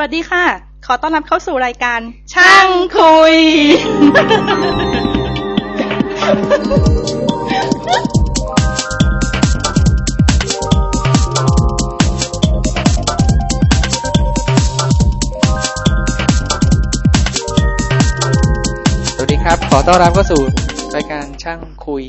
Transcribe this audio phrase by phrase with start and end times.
[0.00, 0.44] วัสดีค่ะ
[0.86, 2.00] ขอต้อนรับเข้าสู่รายการ
[2.34, 3.36] ช่างคุย
[19.14, 20.42] สวัสดีครับ ขอต้อนรับเข้าสู่
[20.96, 22.04] รายการช่างคุย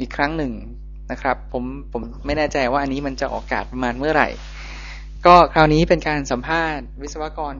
[0.00, 0.52] อีกครั้งหนึ่ง
[1.10, 4.28] นะครับ ผมผมไม่แน่ใจว่าอันนี้มันจะออกอากาศประมาณเมื่อไหร่
[5.26, 7.54] ก็คราวนี้เป็นการสัมภาษณ์วิศวกร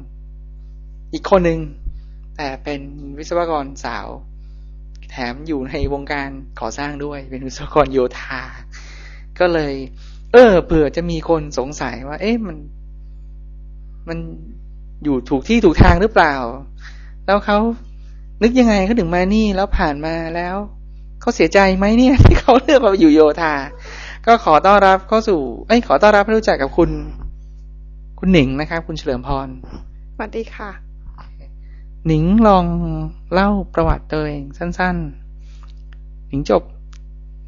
[1.13, 1.61] อีกคนหนึ่ง
[2.37, 2.81] แต่เป็น
[3.19, 4.07] วิศวกรสาว
[5.11, 6.29] แถมอยู่ในวงการ
[6.61, 8.43] ก่อสร้างด้วย เป็นวิศวกรโยธา
[9.39, 9.75] ก็เลย
[10.33, 12.57] เออเผื่อจะมีคนสงสัยว่า เอ๊ะมัน
[14.09, 14.19] มัน
[15.05, 16.35] อยู่ถูกที่ถูกทางหรือเปล่า
[17.27, 17.59] แล้วเขา
[18.43, 20.57] นึกยังไงเขาถึงมานี่แล้วผ่านมาแล้ว
[21.21, 23.55] เขาเสียใจไหมเนี่ยที่เขาเลือกมาอยู่โยธา
[24.27, 26.91] ก็ขอต้อนรับเข้าสู่ เอ้ยขอต้อนรับให้รู้จักกับคุณ
[28.25, 29.49] คุณหนิงนะครับ คุณเฉลิมพร
[30.17, 30.71] สวัสดีค่ะ
[32.07, 32.67] หนิงลอง
[33.33, 34.97] เล่าประวัติตัวเองสั้น
[35.65, 36.63] ๆ หนิงจบ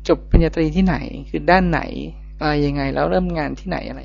[0.09, 0.97] จบปริญญาตรีที่ไหน
[1.31, 1.81] คือด้านไหน
[2.41, 4.01] อะไรยังไง แล้วเริ่มงานที่ไหนอะไร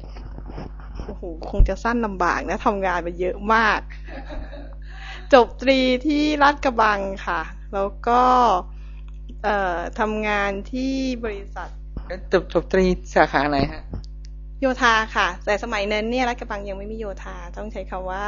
[1.06, 3.80] โอ้โหคงจะสั้นลำบากนะทำงานมาเยอะมาก
[5.34, 7.42] จบตรีที่รัฐกระบังค่ะ
[7.74, 8.22] แล้วก็
[9.44, 11.70] เอ่อทำงานที่บริษัท
[12.34, 13.84] จบจบตรีสาขาไหนฮะ
[14.62, 18.24] โยธาค่ะ แต่สมัยนั้นเนี่ยรัฐกระบังยังไม่มีโยธา ต้องใช้คำว่า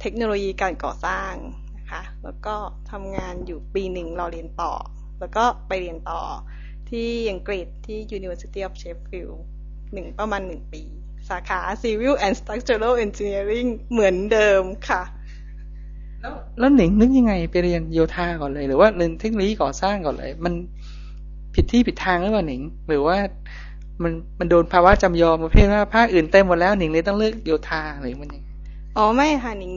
[0.00, 1.32] เทคโนโลยีการก่อสร้าง
[1.78, 2.54] นะคะ แล้วก็
[2.90, 4.72] ทำงานอยู่ปีหนึ่งรอเรียนต่อ
[5.20, 6.22] แล้วก็ไปเรียนต่อ
[6.90, 9.36] ที่อังกฤษที่ University of Sheffield
[9.92, 10.82] หนึ่งประมาณหนึ่งปี
[11.28, 15.02] สาขา Civil and Structural Engineering เหมือนเดิมค่ะ
[16.20, 20.54] แล้วแล้วหนิงนึกยังไงไปเรียนโยธาก่อนเลย หรือว่าเรียนเทคโนโลยีก่อสร้างก่อนเลย มัน
[21.54, 23.16] ผิดที่ผิดทางหรือเปล่าหนิง หรือว่า
[24.04, 28.48] มันมันโดนภาวะจำยอมประเภทว่าภาคอื่นเต็มหมดแล้วหนิงเลยต้องเลือกโยธาหรือมันยังไง
[28.96, 29.74] อ๋อไม่ค่ะหนิง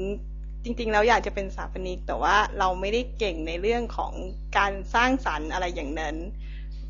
[0.63, 4.13] จริง ๆ แล้วอยากจะเป็นสถาปนิก แต่ว่าเราไม่ได้เก่งในเรื่องของ
[4.57, 6.17] การสร้างสรรค์อะไรอย่างนั้น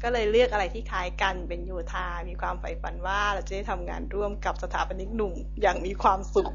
[0.03, 6.51] ก็เลยเลือกอะไรที่คล้ายกันเป็นโยธา มีความใฝ่ฝันว่าเราจะได้ทำงานร่วมกับสถาปนิกหนุ่มอย่างมีความสุข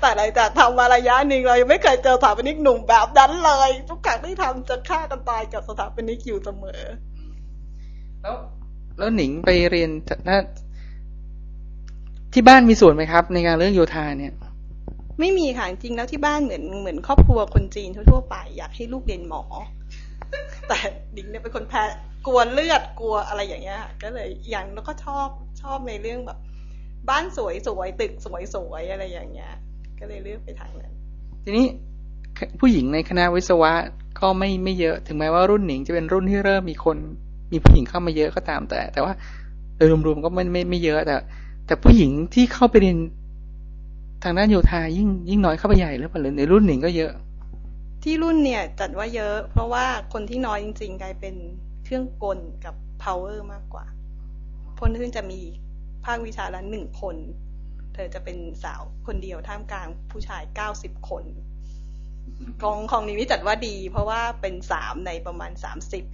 [0.00, 6.82] แต่หลังจากทำมาระยะหนึ่งเรายังไม่เคยเจอสถาปนิกหนุ่มแบบนั้นเลย ทุกครั้งที่ทำจะฆ่ากันตายกับสถาปนิกอยู่เสมอ
[8.22, 8.36] แล้ว
[8.98, 9.90] แล้วหนิงไปเรียน
[10.28, 10.38] น่า
[12.32, 14.32] ที่บ้านมีส่วนไหมครับ ในการเรื่องโยธาเนี่ย
[15.20, 19.42] ไม่มีค่ะจริงๆแล้วที่บ้านเหมือนเหมือนครอบครัวคนจีนทั่วๆไป อยากให้ลูกเรียนหมอ
[20.68, 20.78] แต่
[21.16, 21.82] ดิงเนี่ยเป็นคนแพ้
[22.26, 25.28] กลัวเลือดกลัวอะไรอย่างเงี้ยค่ะก็เลยอย่างแล้วก็ชอบ
[25.62, 26.38] ชอบในเรื่องแบบ
[27.10, 29.52] บ้านสวยสวยตึกสวยสวยอะไรอย่างเงี้ย
[30.00, 30.92] ก็เลยเลือกไปทางนั้น
[31.44, 31.66] ทีนี้
[32.60, 33.72] ผู้หญิงในคณะวิศวะ
[34.20, 36.98] ก็ไม่ไม่เยอะ ถึงแม้ว่ารุ่นหนิงจะเป็นรุ่นที่เริ่มมีคน
[37.52, 39.12] มีผู้หญิงเข้ามาเยอะก็ตามแต่ แต่ว่า
[39.76, 41.16] โดยรวมๆก็ไม่ไม่ไม่เยอะแต่
[41.66, 42.96] แต่ผู้หญิงที่เข้าไปเรียน
[44.22, 47.12] ทางด้านโยธายิ่งยิ่งน้อยเข้าไปใหญ่หรือเปล่าในรุ่นหนิงก็เยอะ
[48.02, 51.34] ที่รุ่นเนี่ยจัดว่าเยอะ เพราะว่าคนที่น้อยจริง ๆ กลายเป็น
[51.84, 53.84] เครื่องกลกับ power มากกว่า
[54.74, 55.40] เพราะซึ่งจะมี
[56.04, 57.16] ภาควิชาละหนึ่งคน
[57.94, 61.24] เธอจะเป็นสาวคนเดียวท่ามกลางผู้ชายเก้าสิบคน
[62.62, 66.04] กองของนี้จัดว่าดี เพราะว่าเป็นสามในประมาณสามสิบ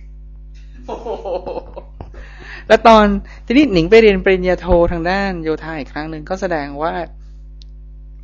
[2.68, 3.06] แล้วตอน
[3.46, 6.92] ทีนี้หนิงไปเรียนปริญญาโททางด้านโยธาอีกครั้งหนึ่งก็แสดงว่า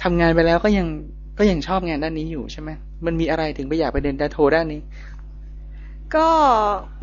[0.03, 0.87] ทำงานไปแล้วก็ยัง
[1.39, 2.71] ก็ยังชอบงานด้านนี้อยู่ใช่ไหม
[3.07, 4.81] มันมีอะไรถึงไปอยากไปเรียนดาโทด้านนี้
[6.17, 6.29] ก็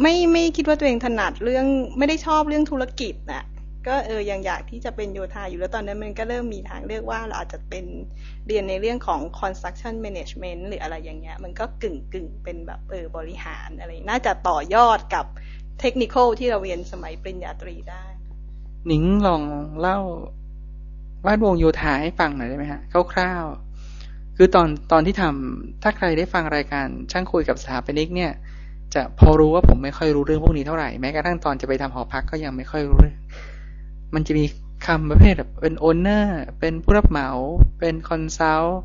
[0.01, 1.65] ไม่ไม่คิดว่าตัวเองถนัดเรื่อง
[1.97, 3.43] ไม่ได้ชอบเรื่องธุรกิจนะ
[3.87, 7.85] ก็เออยังอยากที่จะเป็นโยธาอยู่แล้วตอนนั้นมันก็เริ่มมีทางเลือกว่าเราอาจจะเป็น
[8.47, 15.25] เรียนในเรื่องของ construction management หรืออะไรอย่างเงี้ย มันก็กึ่งกึ่งเป็นแบบเออบริหารอะไร น่าจะต่อยอดกับ
[15.79, 18.05] เทคนิคที่เราเรียนสมัยปริญญาตรีได้
[18.87, 19.41] หนิงลอง
[19.79, 19.99] เล่า
[21.25, 22.81] ว่าวงโยธาให้ฟังหน่อยได้ไหมฮะ
[23.13, 28.31] คร่าวๆคือตอนตอนที่ทำถ้าใครได้ฟังรายการช่างคุยกับสถาปนิกเนี่ย
[28.93, 33.19] จะพอรู้ว่าผมไม่ค่อยรู้เรื่องพวกนี้เท่าไหร่แม้กระทั่งตอนจะไปทำหอพักก็ยังไม่ค่อยรู้เรื่อง
[34.13, 34.45] มันจะมี
[34.85, 37.29] คำประเภทแบบเป็น owner เป็นผู้รับเหมา
[37.79, 38.79] เป็น consult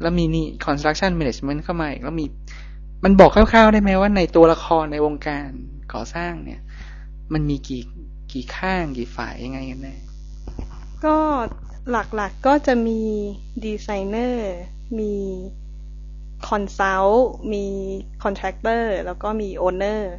[0.00, 2.26] แล้วมีนี่ construction management เข้ามาอีกแล้วมี
[3.04, 5.48] มันบอกคร่าวๆได้ไหมว่าในตัวละครในวงการ
[5.92, 6.60] ก่อสร้างเนี่ย
[7.32, 7.82] มันมีกี่
[8.32, 9.96] กี่ข้างกี่ฝ่ายยังไงกันแน่
[11.04, 11.16] ก็
[11.90, 13.00] หลักๆก็จะมี
[13.64, 14.52] ดีไซเนอร์
[14.98, 15.14] มี
[16.48, 17.66] consult มี
[18.22, 20.12] contractor แล้วก็มี owner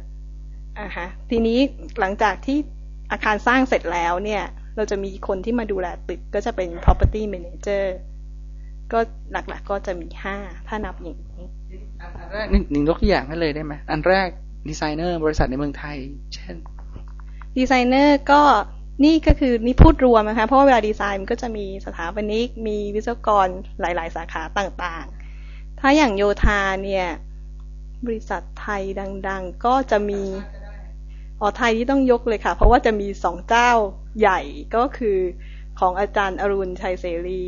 [0.78, 1.58] อะฮะทีนี้
[2.00, 2.58] หลังจากที่
[3.12, 4.42] อาคารสร้างเสร็จแล้วเนี่ย
[4.76, 7.84] เราจะมีคนที่มาดูแลตึกก็จะเป็น property manager
[8.92, 8.98] ก็
[9.32, 10.36] หลักๆก็จะมีห้า
[10.68, 11.44] ถ้านับอย่างนี้
[12.00, 14.28] อันแรกหนึ่งหนึ่งยกตัวอย่างให้เลยได้ไหมอันแรก
[14.68, 15.96] ดีไซเนอร์บริษัทในเมืองไทย
[16.34, 16.56] เช่น
[17.58, 18.42] ดีไซเนอร์ก็
[19.04, 23.48] นี่ก็คือนี่พูดรวมนะคะ เพราะว่าเวลาดีไซน์มันก็จะมีสถาปนิก มีวิศวกร
[23.80, 27.06] หลาย ๆ สาขาต่างๆ ถ้าอย่างโยธาเนี่ย
[28.06, 28.82] บริษัทไทย
[29.28, 30.22] ดัง ๆ ก็จะมี
[31.44, 33.70] อ๋อไทยที่ต้องยกเลยค่ะ เพราะว่าจะมีสองเจ้า
[34.20, 34.40] ใหญ่
[34.76, 35.18] ก็คือ
[35.80, 37.44] ของอาจารย์อรุณชัยเสรี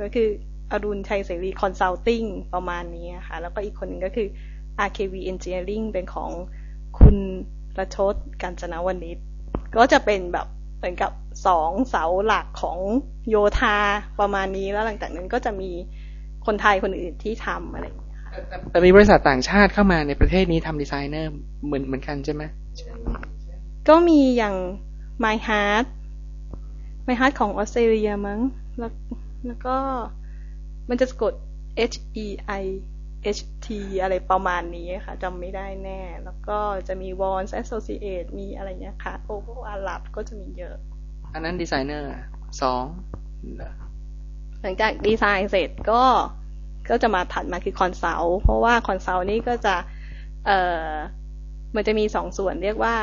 [0.00, 0.28] ก็คือ
[0.72, 2.24] อรุณชัยเสรีคอนซัลติ้ง
[2.54, 4.28] ประมาณนี้ค่ะ แล้วก็อีกคนนึงก็คือ
[4.86, 6.30] RKV Engineering เป็นของ
[6.98, 9.18] คุณรชฏ กาญจนะวณิชย์
[9.76, 10.46] ก็จะเป็นแบบ
[10.78, 11.12] เหมือนกับ
[11.46, 12.78] สองเสาหลักของ
[13.28, 13.76] โยธา
[14.20, 15.70] ประมาณนี้แล้วหลังจากนั้นก็จะมี
[16.46, 18.09] คนไทยคนอื่นที่ทำอะไรอย่างนี้
[18.70, 21.32] แต่มีบริษัทต่างชาติเข้ามาในประเทศนี้ทำดีไซเนอร์
[21.64, 22.42] เหมือนเหมือนกันใช่ไหม
[23.88, 24.56] ก็มีอย่าง
[25.24, 25.86] My Heart
[27.06, 28.40] My Heart ของออสเตรเลียมั้ง
[28.78, 28.92] แล้ว
[29.46, 29.76] แล้วก็
[30.88, 31.34] มันจะกด
[31.92, 32.26] H E
[32.62, 32.64] I
[33.36, 33.68] H T
[34.02, 40.76] อะไรประมาณนี้ค่ะจำไม่ได้แน่ แล้วก็จะมี w a n s Associate มีอะไรเงี้ยค่ะ โอเวอร์อาลับก็จะมีเยอะ
[41.32, 42.08] อันนั้นดีไซเนอร์
[42.62, 42.84] สอง
[44.62, 46.02] หลังจากดีไซน์เสร็จก็
[46.90, 49.74] ก็จะมาถัดมาคือคอนซัลเพราะว่าคอนซัลนี่ก็จะ
[50.46, 50.90] เอ่อ
[51.74, 52.94] มันจะมีสองส่วนเรียกว่า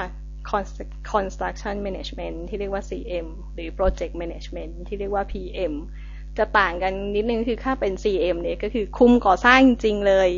[1.12, 5.74] construction management ที่เรียกว่า CM หรือ project management ที่เรียกว่า PM
[6.38, 10.30] จะต่างกันนิดนึงคือค่าเป็น CM เนี่ยก็คือคุมก่อสร้างจริงเลย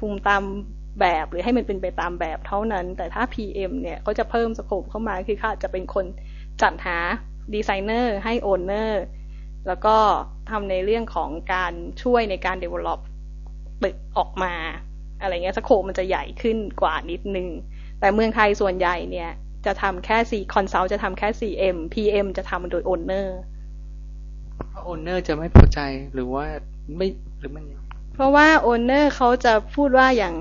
[0.00, 0.42] คุมตาม
[1.00, 6.06] แบบหรือให้มันเป็นไปตามแบบเท่านั้น แต่ถ้า PM เนี่ยเขาจะเพิ่มสโคปเข้ามาคือค่าจะเป็นคน
[6.62, 6.98] จัดหา
[7.54, 9.02] ดีไซเนอร์ให้โอนเนอร์
[9.66, 9.96] แล้วก็
[10.50, 11.72] ทำในเรื่องของการ
[12.02, 13.00] ช่วยในการ develop
[13.82, 14.54] ตึกออกมา
[15.20, 17.48] อะไรเงี้ย scope มันจะใหญ่ขึ้นกว่านิดนึง
[18.00, 19.30] แต่เมืองไทยส่วนใหญ่เนี่ย
[19.66, 25.78] จะทำแค่สี่ consult จะทำแค่ CM PM จะทำโดย ownerเพราะ owner จะไม่พอใจ
[26.14, 26.44] หรือว่า
[26.96, 27.08] ไม่
[27.38, 27.64] หรือมัน
[28.14, 30.36] เพราะว่า owner เขาจะพูดว่าอย่าง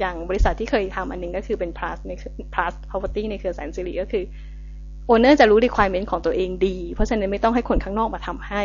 [0.00, 2.12] อย่างบริษัทที่เคยทำอันนึงก็คือเป็น Plus ใน
[2.54, 4.24] Plus Property ในเครือแสนสิริก็คือ
[5.06, 8.62] owner จะรู้ requirement ของตัวเองดี เพราะฉะนั้นไม่ต้องให้คนข้างนอกมาทำให้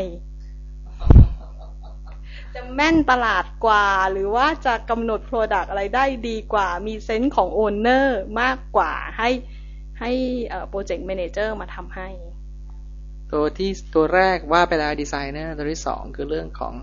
[2.56, 9.30] จะแม่นตลาดกว่า หรือว่าจะกำหนด Product อะไรได้ดีกว่า มี sense ของ owner มากกว่าให้
[10.00, 10.12] ให้
[10.70, 12.08] project manager มาทำให้
[13.32, 16.74] ตัวที่ตัวแรกว่าไปแล้วดีไซเนอร์ตัวที่สองคือเรื่องของ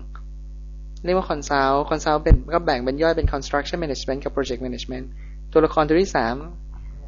[1.05, 5.05] เรียกว่า consult consult เป็นก็แบ่งเป็นย่อยเป็น construction management กับ project management
[5.53, 6.35] ตัวละครตัวที่สาม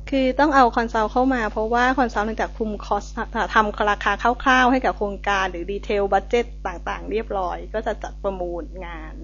[0.10, 3.06] คือต้องเอา consult เข้ามาเพราะว่า consult เนื่องจากคุม cost
[3.54, 4.12] ทำราคา
[4.44, 9.16] คร่าวๆให้กับโครงการหรือ detail budget ต่างๆ เรียบร้อย ก็จะจัดประมูลงาน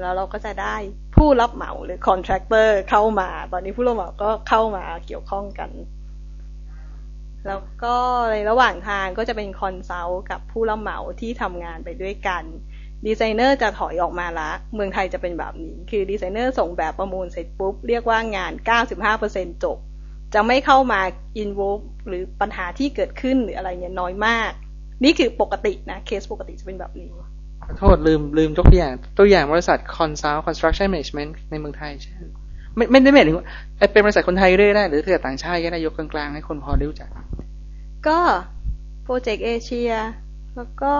[0.00, 0.76] แล้วเราก็จะได้
[1.16, 5.70] ผู้รับเหมาหรือ contractor เข้ามา ตอนนี้ผู้รับเหมาก็เข้ามาเกี่ยวข้องกัน
[7.46, 7.96] แล้วก็
[8.32, 12.44] ในระหว่างทางก็จะเป็น consult กับผู้รับเหมาที่ทำงานไปด้วยกัน
[13.06, 18.52] ดีไซเนอร์จะถอยออกมาละ เมืองไทยจะเป็นแบบนี้ คือดีไซเนอร์ส่งแบบประมูลเสร็จปุ๊บ เรียกว่างาน
[19.08, 19.78] 95%จบ
[20.34, 21.00] จะไม่เข้ามา
[21.38, 21.74] involve
[22.08, 24.52] หรือปัญหาที่เกิดขึ้นหรืออะไรเนี่ยน้อยมาก
[25.04, 27.08] นี่คือปกตินะ เคสปกติจะเป็นแบบนี้
[27.64, 32.14] ขอโทษลืมลืมยกตัวอย่างตัวอย่างบริษัท consult construction management ในเมืองไทยใช่
[32.76, 33.46] ไม่ไม่ได้หมายถึงว่า
[33.92, 37.10] เป็นบริษัทคนไทยเรื่อยได้หรือเผื่อต่างชาติก็ได้ยกกลางๆ ให้คนพอรู้จัก
[38.06, 38.18] ก็
[39.04, 39.92] Project Asia
[40.56, 40.94] แล้วก็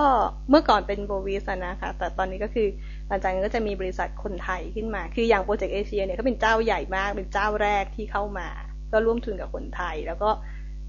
[0.51, 2.69] เมื่อก่อนเป็น Bovis นะคะแต่ตอนนี้ก็คือ
[3.09, 8.49] หลังจากนั้นก็จะมีบริษัทคนไทยขึ้นมา คืออย่าง Project Asia เนี่ยก็เป็นเจ้าใหญ่มากเป็นเจ้าแรกที่เข้ามา
[8.93, 10.31] ก็ร่วมทุนกับคนไทย แล้วก็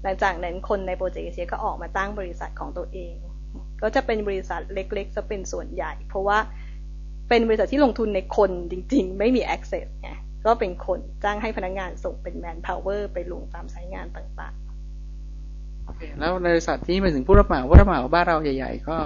[0.02, 3.14] หลังจากนั้นคนในโปรเจกต์เอเชียก็ออกมาตั้งบริษัทของตัวเอง
[3.82, 6.38] ก็จะเป็นบริษัทเล็กๆจะเป็นส่วนใหญ่ เพราะว่า
[7.28, 10.10] เป็นบริษัทที่ลงทุนในคนจริง ๆ ไม่มี access ไง
[10.46, 18.96] ก็เป็นคนจ้างให้พนักงงานส่งเป็น manpower ไปลงตามสายงานต่างๆโอเคแล้วบริษัทที่มาถึงผู้รับเหมาผู้รับเหมาบ้านเราใหญ่ ๆ ก็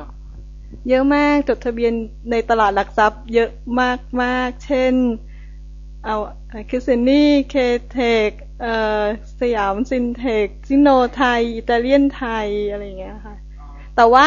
[0.88, 1.92] เยอะมากจดทะเบียน
[2.30, 3.50] ในตลาดหลักทรัพย์เยอะ
[4.22, 4.94] มากๆ เช่น
[6.04, 6.16] เอา
[6.70, 7.54] คริสเตียนี่เค
[7.90, 8.30] เทค
[9.40, 13.36] สยามซินเทคซิโนไทย อิตาเลียนไทยอะไรเงี้ยค่ะ
[13.96, 14.26] แต่ว่า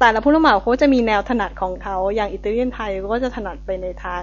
[0.00, 4.22] แต่ละผู้รับเหมาเขาจะมีแนวถนัดของเขาอย่างอิตาเลียนไทยก็จะถนัดไปในทาง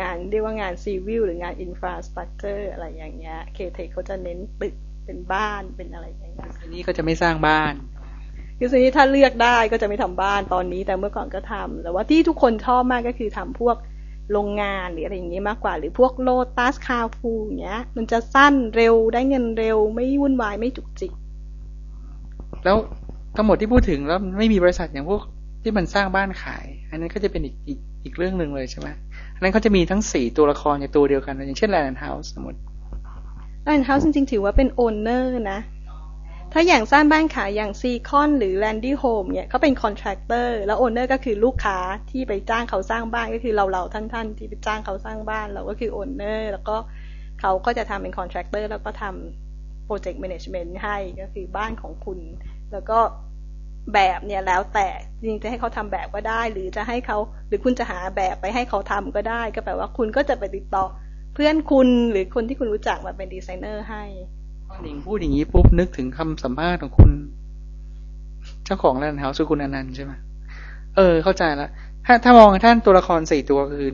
[0.00, 7.72] งานเรียกว่างาน civil หรืองาน infrastructure อะไรอย่างเงี้ยเคเทคเขาจะเน้นตึกเป็นบ้านเป็นอะไรอย่างเงี้ยอันนี้ก็จะไม่สร้างบ้าน
[8.58, 13.76] คือสิ่งนี้ถ้าเลือกได้ก็จะไม่ทำบ้านตอนนี้ แต่เมื่อก่อนก็ทำแต่ว่าที่ทุกคนชอบมากก็คือทำพวก
[14.32, 16.28] โรงงานหรืออะไรอย่างนี้มากกว่า หรือพวกโล
[16.58, 21.12] ตัสคาร์ฟูร์อย่างเงี้ย มันจะสั้นเร็วได้เงินเร็ว ไม่วุ่นวายไม่จุกจิก
[22.64, 22.76] แล้ว
[23.36, 25.22] ทั้งหมดที่พูดถึงแล้วไม่มีบริษัทอย่างพวก
[25.62, 28.88] ที่มันสร้างบ้านขาย อันนั้นก็จะเป็นอีกอีกอีกเรื่องหนึ่งเลยใช่ไหม
[29.34, 32.58] อันนั้นเขาจะมีทั้งสี่ตัวละครในตัวเดียวกัน อย่างเช่นแลนด์เฮาส์สมมติ
[33.64, 35.58] แลนด์เฮาส์จริงๆ ถือว่าเป็น owner นะ
[36.58, 41.78] ถ้าอย่างสร้างบ้านขายอย่างซีคอนหรือแลนดี้โฮมเนี่ยเขาเป็น contractor แล้ว owner ก็คือลูกค้า
[42.10, 46.76] ที่ไปจ้างเขาสร้างบ้านก็คือเราเราท่านๆที่ไปจ้างเขาสร้างบ้านเราก็คือ owner แล้วก็
[47.40, 52.18] เขาก็จะทำเป็น contractor แล้วก็ทำ project management ให้ก็คือบ้านของคุณ
[52.72, 52.98] แล้วก็
[53.94, 54.88] แบบเนี่ยแล้วแต่
[55.22, 60.84] จริงจะให้เขาทำแบบก็ได้ หรือจะให้เขาหรือคุณจะหาแบบไปให้เขาทำก็ได้ ก็แปลว่าคุณก็จะไปติดต่อ
[61.34, 64.04] เพื่อนคุณหรือคนที่คุณรู้จักมาเป็นดีไซเนอร์ให้
[64.76, 67.10] พอหนิงพูดอย่างนี้ปุ๊บนึกถึงคำสัมภาษณ์ของคุณ
[68.64, 70.12] เจ้าของแลนด์เฮาส์คุณอนันต์ใช่ไหม
[70.96, 71.70] เออ เข้าใจแล้ว
[72.06, 73.88] ถ้าถ้ามองท่านตัวละครสี่ตัวคือ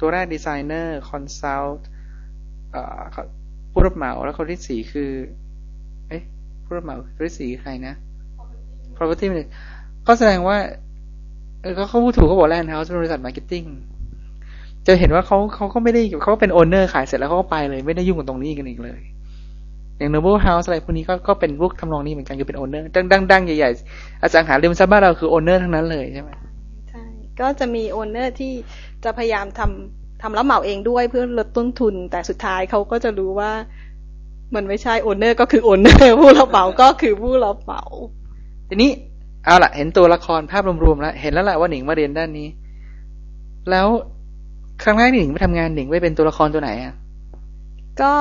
[0.00, 1.88] ตัวแรก designer consult
[3.70, 5.10] ผู้รับเหมาแล้วคนที่สี่คือ
[6.08, 6.22] เอ๊ะ
[6.64, 7.94] ผู้รับเหมาคนที่สี่ใครนะ
[8.96, 9.50] property manager
[10.06, 10.56] ก็แสดงว่า
[11.62, 13.64] เออเขาพูดถูกเขาบอกแลนด์เฮาส์เป็นบริษัท marketing
[14.86, 19.00] จะเห็นว่าเขาเขาก็ไม่ได้เขาเป็น owner ขายเสร็จแล้วเขาก็ไปเลย ไม่ได้ยุ่งกับตรงนี้กันอีกเลย
[19.98, 22.86] อย่าง Noble House อะไรพวกนี้ก็ก็เป็นพวกทำนองนี้เหมือนกันคือเป็น owner
[23.32, 26.30] ดังๆใหญ่ๆอสังหาริมทรัพย์บ้านเราคือ owner ทั้งนั้นเลยใช่ไหม
[26.88, 27.04] ใช่
[27.40, 28.52] ก็จะมี owner ที่
[29.04, 33.52] จะพยายามทำทำรับเหมาเองด้วยเพื่อลดต้นทุน แต่สุดท้ายเขาก็จะรู้ว่า
[34.54, 37.82] มันไม่ใช่ owner ก็คือ owner ผู้รับเหมาก็คือผู้รับเหมา
[38.68, 38.90] ทีนี้
[39.44, 42.48] เอาละเห็นตัวละครภาพรวมๆแล้วเห็นแล้วแหละว่าหนิงมาเรียนด้านนี้
[43.70, 43.86] แล้ว
[44.84, 46.94] ครั้งแรกหนิงไปทำงานหนิงไปเป็นตัวละครตัวไหนอะ
[48.02, 48.12] ก็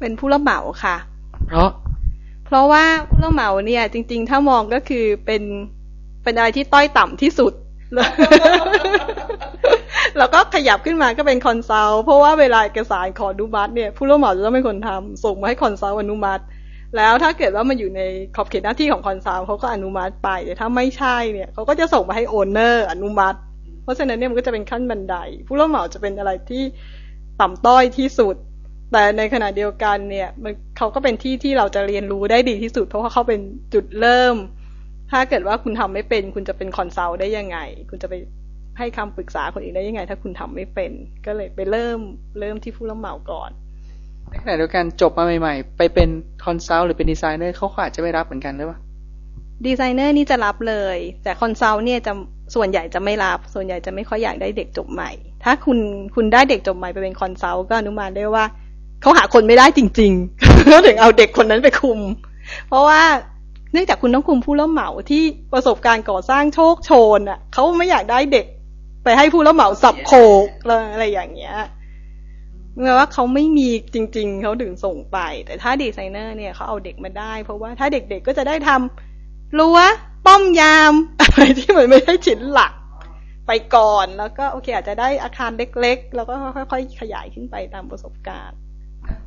[0.00, 0.96] เป็นผู้รับเหมาค่ะ
[1.50, 1.70] เพราะ
[2.46, 5.42] เพราะว่าผู้รับเหมาเนี่ย จริง ๆ ถ้ามองก็คือเป็น
[6.22, 7.52] เป็นอะไรที่ต้อยต่ำที่สุด
[10.18, 16.42] แล้วก็ขยับขึ้นมาก็เป็น consult เพราะว่าเวลาเอกสารขออนุมัติเนี่ยผู้รับเหมาจะต้องเป็นคนทำส่งมาให้ consult อนุมัติ
[16.96, 18.00] แล้วถ้าเกิดว่ามันอยู่ใน
[18.36, 23.38] ขอบเขตหน้าที่ของ consult เขาก็อนุมัติไปแต่ถ้าไม่ใช่เนี่ยเขาก็จะส่งมาให้ owner อนุมัติ
[23.82, 25.16] เพราะฉะนั้นเนี่ยมันก็จะเป็นขั้นบันได
[25.46, 26.62] ผู้รับเหมาจะเป็นอะไรที่
[27.40, 28.36] ต่ำต้อยที่สุด
[28.92, 33.40] แต่ในขณะเดียวกันเนี่ยมันเขาก็เป็นที่ที่เราจะเรียนรู้ได้ดีที่สุด เพราะว่าเขาเป็น
[33.74, 34.36] จุดเริ่ม
[35.10, 37.58] ถ้าเกิดว่าคุณทำไม่เป็น คุณจะเป็น consult ได้ยังไง
[37.90, 38.14] คุณจะไป
[38.78, 40.92] ให้คำปรึกษาคนอื่นได้ยังไง ถ้าคุณทำไม่เป็น
[41.26, 42.00] ก็เลยไปเริ่ม
[42.40, 43.50] เริ่มที่ผู้รับเหมาก่อน
[44.28, 46.08] ในขณะเดียวกันจบมาใหม่ ๆ ไปเป็น
[46.44, 48.78] consult หรือเป็นดีไซเนอร์เขาอาจจะไม่รับเหมือนกันหรือเปล่า
[49.66, 52.12] de signer นี่จะรับเลย แต่ consult เนี่ยจะ
[52.54, 55.10] ส่วนใหญ่จะไม่รับ ส่วนใหญ่จะไม่ค่อยอยากได้เด็กจบใหม่
[55.44, 55.78] ถ้าคุณ
[56.14, 58.44] คุณได้เด็กจบใหม่ไปเป็นคอนซัลท์ก็อนุมานได้ว่า
[59.00, 62.00] เขาหาคนไม่ได้จริงๆถึงเอาเด็กคนนั้นไปคุม
[62.68, 63.02] เพราะว่า
[63.72, 68.46] เนื่องจากคุณต้องคุมผู้รับเหมาที่ประสบการณ์ก่อสร้างโชคโชนอะเขาไม่อยากได้เด็ก
[69.04, 70.12] ไปให้ผู้รับเหมาสับโค
[70.44, 70.46] ก
[70.92, 71.56] อะไรอย่างเงี้ย
[72.76, 79.78] เมื่อว่าเขาไม่มีจริง ๆเขาถึงส่งไป แต่ถ้าดีไซเนอร์เนี่ยเขาเอาเด็กมาได้ เพราะว่าถ้าเด็กๆก็จะได้ทำรั้ว
[80.26, 82.72] ป้อมยามอะไรที่มันไม่ใช่ชิ้นหลัก
[83.46, 88.58] ไปก่อนแล้วก็โอเคอาจจะได้อาคารเล็ก ๆ แล้วก็ค่อยๆขยายขึ้นไปตามประสบการณ์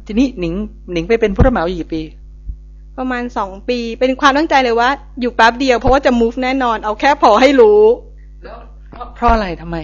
[0.05, 0.53] ทีนี้หนิง
[0.91, 2.01] หนิงไปเป็นผู้รับเหมากี่ปี
[2.97, 4.89] ประมาณสองปี เป็นความตั้งใจเลยว่า
[5.21, 7.81] อยู่แป๊บเดียวเพราะว่าจะ move แน่นอน เอาแค่พอให้รู้
[8.43, 8.57] แล้ว
[9.15, 9.77] เพราะอะไรทำไม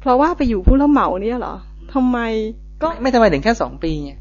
[0.00, 1.56] เพราะว่าไปอยู่ผู้รับเหมาเนี่ยเหรอ
[1.94, 2.18] ทำไม
[2.82, 4.20] ก็ไม่ทำไมถึงแค่สองปีเนี่ย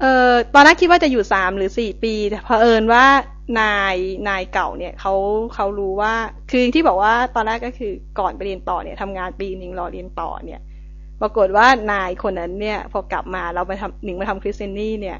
[0.00, 3.04] เอ่อตอนแรกคิดว่าจะอยู่สามหรือสี่ปีแต่เผอิญว่า
[3.60, 3.96] นาย
[4.28, 5.14] นายเก่าเนี่ยเขา
[5.54, 6.14] เขารู้ว่า
[6.50, 10.60] คือที่บอกว่าตอนแรกก็คือก่อนไปเรียนต่อเนี่ยทำงานปีหนึ่งรอเรียนต่อเนี่ย
[11.20, 15.18] ปรากฏว่านายคนนั้นเนี่ยพอกลับมาเราไปทำหนิงมาทำคริสเตียนี่เนี่ย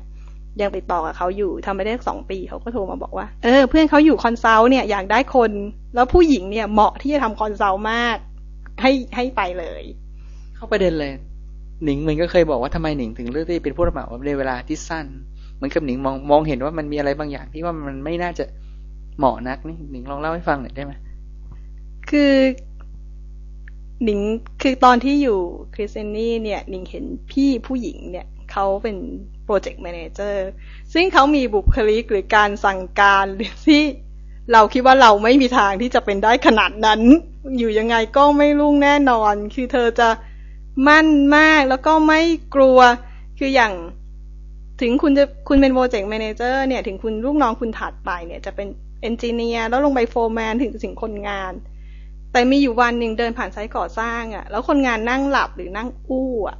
[0.60, 5.50] ยังติดต่อกับเขาอยู่ทำไปได้สองปีเขาก็โทรมาบอกว่า เออ เพื่อนเขาอยู่ consult เนี่ยอยากได้คน
[5.94, 8.16] แล้วผู้หญิงเนี่ยเหมาะที่จะทำ consult มาก
[8.82, 9.82] ให้ให้ไปเลย
[10.56, 11.12] เข้าประเด็นเลย
[11.84, 15.06] หนิงมันก็เคยบอกว่าทำไมหนิงถึงเลือกที่เป็นผู้รับเหมาในเวลาที่สั้น
[15.56, 18.44] เหมือนกับหนิงมองมองเห็นว่ามันมีอะไรบางอย่างที่ว่ามันไม่น่าจะ
[19.18, 20.92] เหมาะนักนี่หนิงลองเล่าให้ฟังหน่อยได้ไหม
[22.10, 22.32] คือ
[24.04, 24.20] หนิง
[24.62, 25.38] คือตอนที่อยู่
[25.74, 28.96] คริสเตียนี่เนี่ยหนิงเห็นพี่ผู้หญิงเนี่ยเขาเป็น
[29.44, 30.46] project manager
[30.92, 33.82] ซึ่งเขามีบุคลิกหรือการสั่งการหรือที่
[34.52, 37.00] เราคิดว่าเราไม่มีทางที่จะเป็นได้ขนาดนั้น
[37.58, 40.08] อยู่ยังไงก็ไม่รุ่งแน่นอน คือเธอจะ
[40.86, 42.20] มั่นมากแล้วก็ไม่
[42.54, 42.78] กลัว
[43.38, 43.72] คืออย่าง
[44.80, 48.68] ถึงคุณจะคุณเป็น project manager เนี่ย ถึงคุณลูกน้องคุณถัดไปเนี่ยจะเป็น
[49.02, 51.52] engineer แล้วลงไป foreman ถึงถึงคนงาน
[52.36, 56.56] แต่มีอยู่วันหนึ่งเดินผ่าน site ก่อสร้างอะ แล้วคนงานนั่งหลับหรือนั่งอู้อะ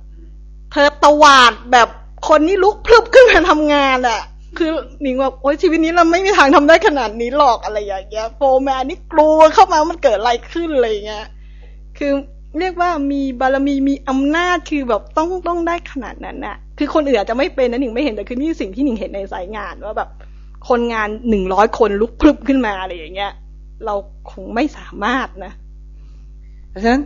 [0.73, 1.89] เธอตวาดแบบ
[2.29, 4.21] คนนี้ลุกพลึบขึ้นมาทำงานอะ
[4.59, 4.71] คือ
[5.03, 11.27] หนิงว่าโอ๊ยชีวิตนี้เราไม่มีทางทำได้ขนาดนี้หรอกอะไรอย่างเงี้ย foreman นี่กลัวเข้ามามันเกิดอะไรขึ้นอะไรเงี้ย
[11.99, 12.13] คือ
[12.59, 20.11] เรียกว่ามีบารมีมีอำนาจคือแบบต้องต้องได้ขนาดนั้นน่ะคือคนอื่นอาจจะไม่เป็นนะหนิงไม่เห็นแต่คือนี่สิ่งที่หนิงเห็นในสายงานว่าแบบ
[20.69, 23.33] คนงานหนึ่งร้อยคนลุกพลึบขึ้นมาอะไรอย่างเงี้ย
[23.85, 23.95] เรา
[24.31, 25.53] คงไม่สามารถนะ
[26.77, 27.03] ราะฉะนั้น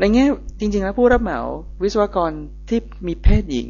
[0.00, 0.24] ในแง่
[0.60, 1.40] จริง ๆ แล้วผู้รับเหมา
[1.82, 2.32] วิศวกร
[2.68, 3.68] ที่มีเพศหญิง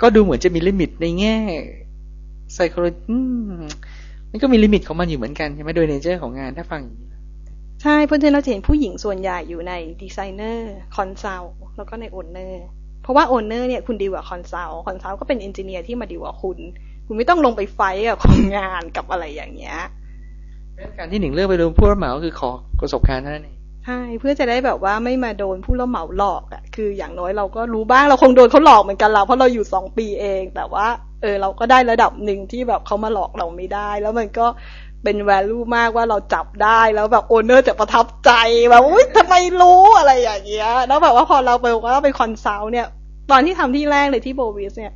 [0.00, 1.36] ก็ดูเหมือนจะมีลิมิตในแง่
[2.54, 3.18] ไซโคโลจี
[4.30, 6.82] มันก็มี limit ของมันอยู่เหมือนกันใช่ไหมโดย nature ของงานถ้าฟัง
[7.82, 9.72] ใช่เพราะฉะนั้นเราเห็นผู้หญิงส่วนใหญ่อยู่ใน
[10.02, 12.64] designer consult แล้วก็ใน owner
[13.02, 16.58] เพราะว่า owner เนี่ยคุณดีลกับ consult consult ก็เป็น engineer ที่มาดีลกับคุณ
[17.06, 19.78] คุณไม่ต้องลงไป fight กับคนงานกับอะไรอย่างเงี้ย
[20.98, 30.86] การที่หนิงเลือกไปดูผู้รับเหมาคือขอประสบการณ์เท่านั้นเองใช่เพื่อจะได้แบบว่าไม่มาโดนผู้รับเหมาหลอกอะคืออย่างน้อยเราก็รู้บ้างเราคงโดนเขาหลอกเหมือนกันเราเพราะเราอยู่สองปีเอง แต่ว่า
[31.22, 34.46] เออ เราก็ได้ระดับหนึ่งที่แบบเขามาหลอกเราไม่ได้ แล้วมันก็
[35.04, 38.30] เป็น value มากว่าเราจับได้แล้วแบบ owner จะประทับใจ
[38.70, 42.86] แบบอุ้ยทำไมรู้อะไรอย่างเงี้ยแล้วแบบว่าพอเราไปว่าไป consult เนี่ย
[43.30, 44.92] ตอนที่ทำที่แรกเลยที่โบวิสเนี่ย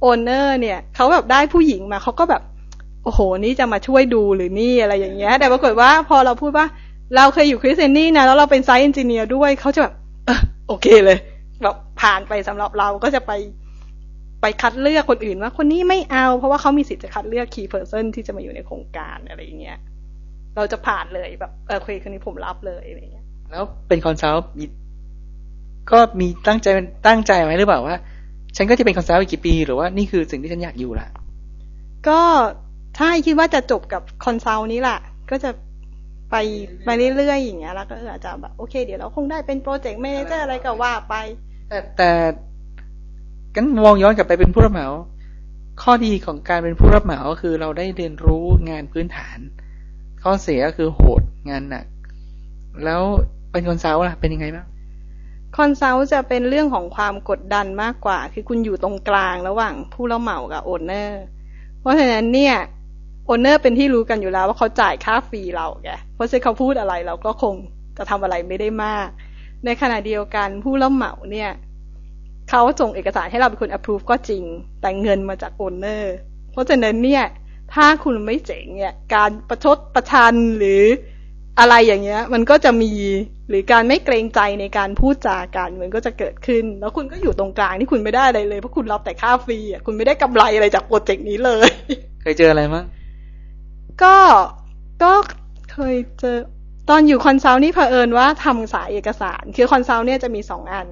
[0.00, 2.42] owner เนี่ยเขาแบบได้ผู้หญิงมาเขาก็แบบ
[3.04, 6.66] โอ้โห นี่จะมาช่วยดูหรือนี่อะไรอย่างเงี้ย แต่ปรากฏว่าพอเราพูดว่า
[7.16, 9.94] เราเคยอยู่คริสเตียนี่นะแล้วเราเป็น site engineer ด้วยเขาจะแบบ
[10.26, 11.18] เออโอเคเลย
[11.62, 13.32] แบบผ่านไปสำหรับเราก็จะไป
[14.40, 19.78] ไปคัดเลือกคนอื่นว่าคนนี้ไม่เอา เพราะว่าเขามีสิทธิ์จะคัดเลือก key person ที่จะมาอยู่ในโครงการอะไรอย่างเงี้ย
[20.56, 24.64] เราจะผ่านเลยแบบเออคุยคนนี้ผมรับเลยอะไรอย่างเงี้ย แล้วเป็น consult มี
[25.90, 26.66] ก็มีตั้งใจ
[27.06, 27.96] ตั้งใจไว้หรือเปล่าว่า
[28.56, 31.08] ฉันก็จะเป็น consult อีกกี่ปี หรือว่านี่คือสิ่งที่ฉันอยากอยู่ล่ะ
[32.08, 32.20] ก็
[32.98, 34.98] ถ้าคิดว่าจะจบกับ consult นี้แหละ
[35.30, 35.50] ก็จะ
[36.30, 36.36] ไป
[36.84, 41.14] ไปเรื่อยๆอย่างเงี้ยแล้วก็อาจจะแบบโอเค เดี๋ยวเราคงได้เป็น project manager อะไรก็ว่าไป
[41.68, 42.10] แต่แต่
[43.54, 44.88] กันมองย้อนกลับไปเป็นผู้รับเหมา
[45.82, 49.38] ข้อดีของการเป็นผู้รับเหมาก็คือเราได้เรียนรู้งานพื้นฐาน
[50.22, 51.86] ข้อเสียก็คือโหดงานหนัก
[52.84, 53.02] แล้ว
[53.50, 54.66] เป็น consult ล่ะเป็นยังไงบ้าง
[55.56, 61.22] consult จะเป็นเรื่องของความกดดันมากกว่า คือคุณอยู่ตรงกลางระหว่างผู้รับเหมากับ owner
[61.80, 62.56] เพราะฉะนั้นเนี่ย
[63.28, 67.54] owner เป็นที่รู้กันอยู่แล้วว่าเขาจ่ายค่า fee เราแกเพราะฉะนั้นเขาพูดอะไรเราก็คง
[67.98, 69.08] จะทำอะไรไม่ได้มาก
[69.64, 71.50] ในขณะเดียวกันผู้รับเหมาเนี่ย
[72.50, 74.44] เขาส่งเอกสารให้เราเป็นคน approve ก็จริง
[74.80, 76.14] แต่เงินมาจาก owner
[76.52, 77.24] เพราะฉะนั้นเนี่ย
[77.74, 80.82] ถ้าคุณไม่เจ๋งเนี่ย การประชดประชันหรือ
[81.58, 82.92] อะไรอย่างเงี้ย มันก็จะมี
[83.48, 91.68] หรือการไม่เกรงใจในการพูดจากันมันก็จะเกิดขึ้น แล้วคุณก็อยู่ตรงกลางที่คุณไม่ได้อะไรเลยเพราะคุณรับแต่ค่า fee อะคุณไม่ได้กำไรอะไรจาก project นี้เลย
[92.22, 92.84] เคยเจออะไรมั่ง
[94.02, 94.16] ก็
[95.02, 95.12] ก็
[95.72, 96.38] เคยเจอ
[96.90, 100.88] ตอนอยู่ consult นี่เผอิญว่าทำสายเอกสาร คือ consult เนี่ยจะมีสองอัน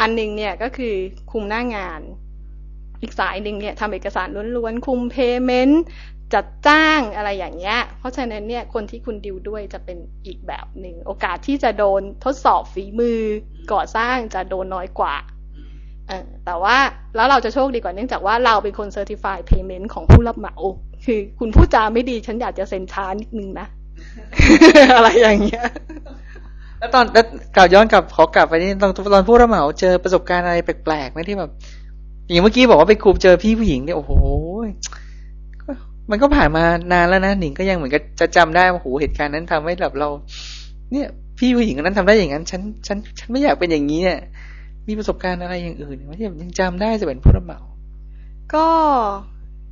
[0.00, 0.94] อันหนึ่งเนี่ยก็คือ
[1.32, 2.00] คุมหน้างาน
[3.02, 5.82] อีกสายหนึ่งเนี่ยทำเอกสารล้วนๆ คุม payment
[6.34, 13.20] จัดจ้างอะไรอย่างเงี้ย เพราะฉะนั้นเนี่ยคนที่คุณดิวด้วยจะเป็นอีกแบบหนึ่ง โอกาสที่จะโดนทดสอบฝีมือ
[13.72, 15.14] ก่อสร้างจะโดนน้อยกว่า
[16.44, 16.76] แต่ว่า
[17.16, 20.56] แล้วเราจะโชคดีกว่าเนื่องจากว่าเราเป็นคน Certified Payment ของผู้รับเหมา
[21.04, 23.66] คือคุณพูดจาไม่ดี ฉันอยากจะเซ็นช้านิดนึงนะ
[24.96, 25.64] อะไรอย่างเงี้ย
[26.78, 27.24] แล้วตอนแล้ว
[27.56, 31.50] กล่าวย้อนกลับขอกลับไปนี่ตอนตอนผู้รับเหมาเจอประสบการณ์อะไรแปลกๆไหมที่แบบ
[32.30, 34.12] อย่างเมื่อกี้บอกว่าไปคุมเจอพี่ผู้หญิงเนี่ยโอ้โห
[35.62, 35.70] ก็
[36.10, 40.08] มันก็ผ่านมานานแล้วนะหนิงก็ยังเหมือนกับจะจำได้ว่าโหเหตุการณ์นั้นทำให้แบบเรา
[40.92, 41.06] เนี่ย
[41.38, 44.20] พี่ผู้หญิงคนนั้นทำได้อย่างนั้น ฉันฉันฉันไม่อยากเป็นอย่างนี้เนี่ย
[44.88, 47.60] มีประสบการณ์อะไรอย่างอื่นไหมที่ยังจำได้จะเป็นผู้รับเหมา
[48.54, 48.66] ก็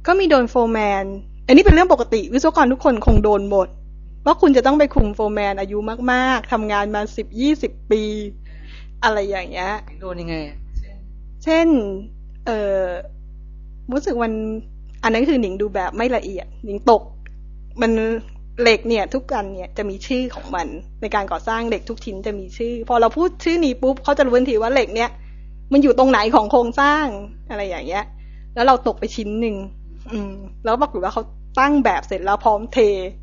[0.07, 1.05] ก็มีโดน foreman
[1.47, 3.69] อันนี้เป็นเรื่องปกติ วิศวกรทุกคนคงโดนหมด
[4.27, 5.79] ว่าคุณจะต้องไปคุม foreman อายุ
[6.12, 8.03] มากๆทำงานมาสิบยี่สิบปี
[9.05, 10.37] อะไรอย่างเงี้ยโดนยังไง
[11.45, 11.66] เช่น
[12.47, 12.83] เออ
[13.92, 14.33] รู้สึกวัน
[15.03, 17.03] อันนั้นคือหนิงดูแบบไม่ละเอียด หนิงตก
[17.83, 17.92] มัน
[18.61, 20.66] เหล็กเนี่ย ทุกกันเนี่ยจะมีชื่อของมัน
[21.01, 25.11] ในการก่อสร้างเหล็กทุกชิ้นจะมีชื่อ พอเราพูดชื่อนี้ปุ๊บเขาจะรู้ทันทีว่าเหล็กเนี่ย
[25.73, 27.07] มันอยู่ตรงไหนของโครงสร้าง
[27.51, 28.05] อะไรอย่างเงี้ย
[28.55, 29.57] แล้วเราตกไปชิ้นหนึ่ง
[30.12, 30.33] อืม
[30.64, 31.23] แล้วปรากฏว่าเขา
[31.61, 32.79] ตั้งแบบเสร็จแล้วพร้อมเท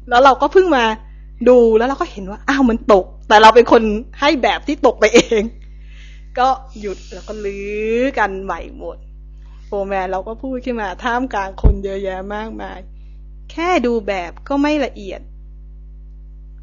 [0.09, 0.85] แล้วเราก็เพิ่งมา
[1.49, 3.83] ดูแล้วเราก็เห็นว่าอ้าวมันตก แต่เราเป็นคน
[4.19, 5.41] ให้แบบที่ตกไปเอง
[6.39, 6.47] ก็
[6.79, 7.65] หยุดแล้วก็ลื้
[7.95, 8.97] อกันใหม่หมด
[9.65, 12.79] โฟแมนเราก็พูดขึ้นมาท่ามกลางคนเยอะแยะมากมาย
[13.51, 15.21] แค่ดูแบบก็ไม่ละเอียด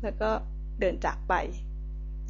[0.03, 0.31] แล้วก็
[0.81, 1.35] เดินจากไป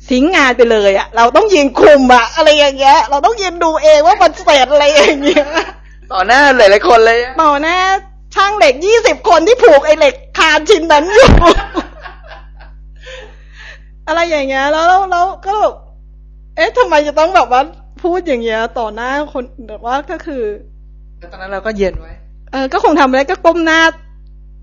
[0.08, 5.46] ทิ้งงานไปเลยอะเราต้องยืนคุมอะอะไรอย่างเงี้ย เราต้องยืนดูเองว่ามันเสร็จอะไรอย่างเงี้ย
[6.12, 7.76] ต่อหน้าหลายๆคนเลยอะต่อหน้า
[8.34, 11.30] ช่างเหล็กยี่สิบคนที่ผูกไอ้เหล็กคานชิ้นนั้นอยู่
[14.06, 15.74] อะไรอย่างเงี้ยแล้วแล้วแล้วก็แบบ
[16.56, 17.62] เอ๊ะทำไมจะต้องแบบว่า
[18.02, 20.42] พูดอย่างเงี้ย ต่อหน้าคนแบบว่าก็คือ
[21.18, 22.12] แล้วตอนนั้นเราก็เย็นไว้
[22.52, 23.80] เออก็คงทำอะไรก็ก้มหน้า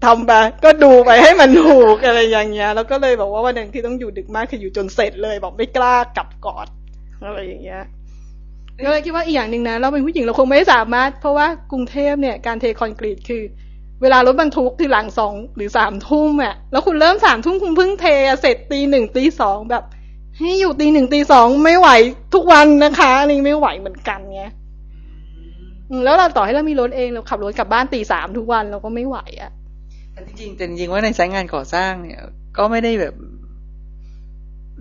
[0.06, 0.32] ทำไป
[0.64, 6.68] ก็ดูไปให้มันถูกอะไรอย่างเงี้ย แล้วก็เลยบอกว่าวันหนึ่งที่ต้องอยู่ดึกมากคืออยู่จนเสร็จเลย บอกไม่กล้ากลับก่อน
[7.26, 7.82] อะไรอย่างเงี้ย
[8.86, 13.44] ก็เลยคิดว่าอีกอย่างหนึ่งนะเราเป็นผู้หญิงเราคงไม่สามารถ เพราะว่ากรุงเทพเนี่ยการเทคอนกรีตคือ
[14.02, 18.06] เวลารถบรรทุกคือหลังสองหรือสามทุ่มอะแล้วคุณเริ่มสามทุ่มคุณเพิ่งเท
[18.42, 19.84] เสร็จตีหนึ่งตีสองแบบ
[20.38, 21.90] ให้อยู่ตีหนึ่งตีสองไม่ไหว
[22.34, 24.42] ทุกวันนะคะอันนี้ไม่ไหวเหมือนกันไง
[26.04, 29.52] แล้วเราต่อให้เรามีรถเองเราขับรถกลับบ้านตีสามทุกวันเราก็ไม่ไหวอะ
[30.14, 32.20] แต่จริงๆแต่จริงว่าในสายงานก่อสร้างเนี่ย
[32.58, 33.14] ก็ไม่ได้แบบ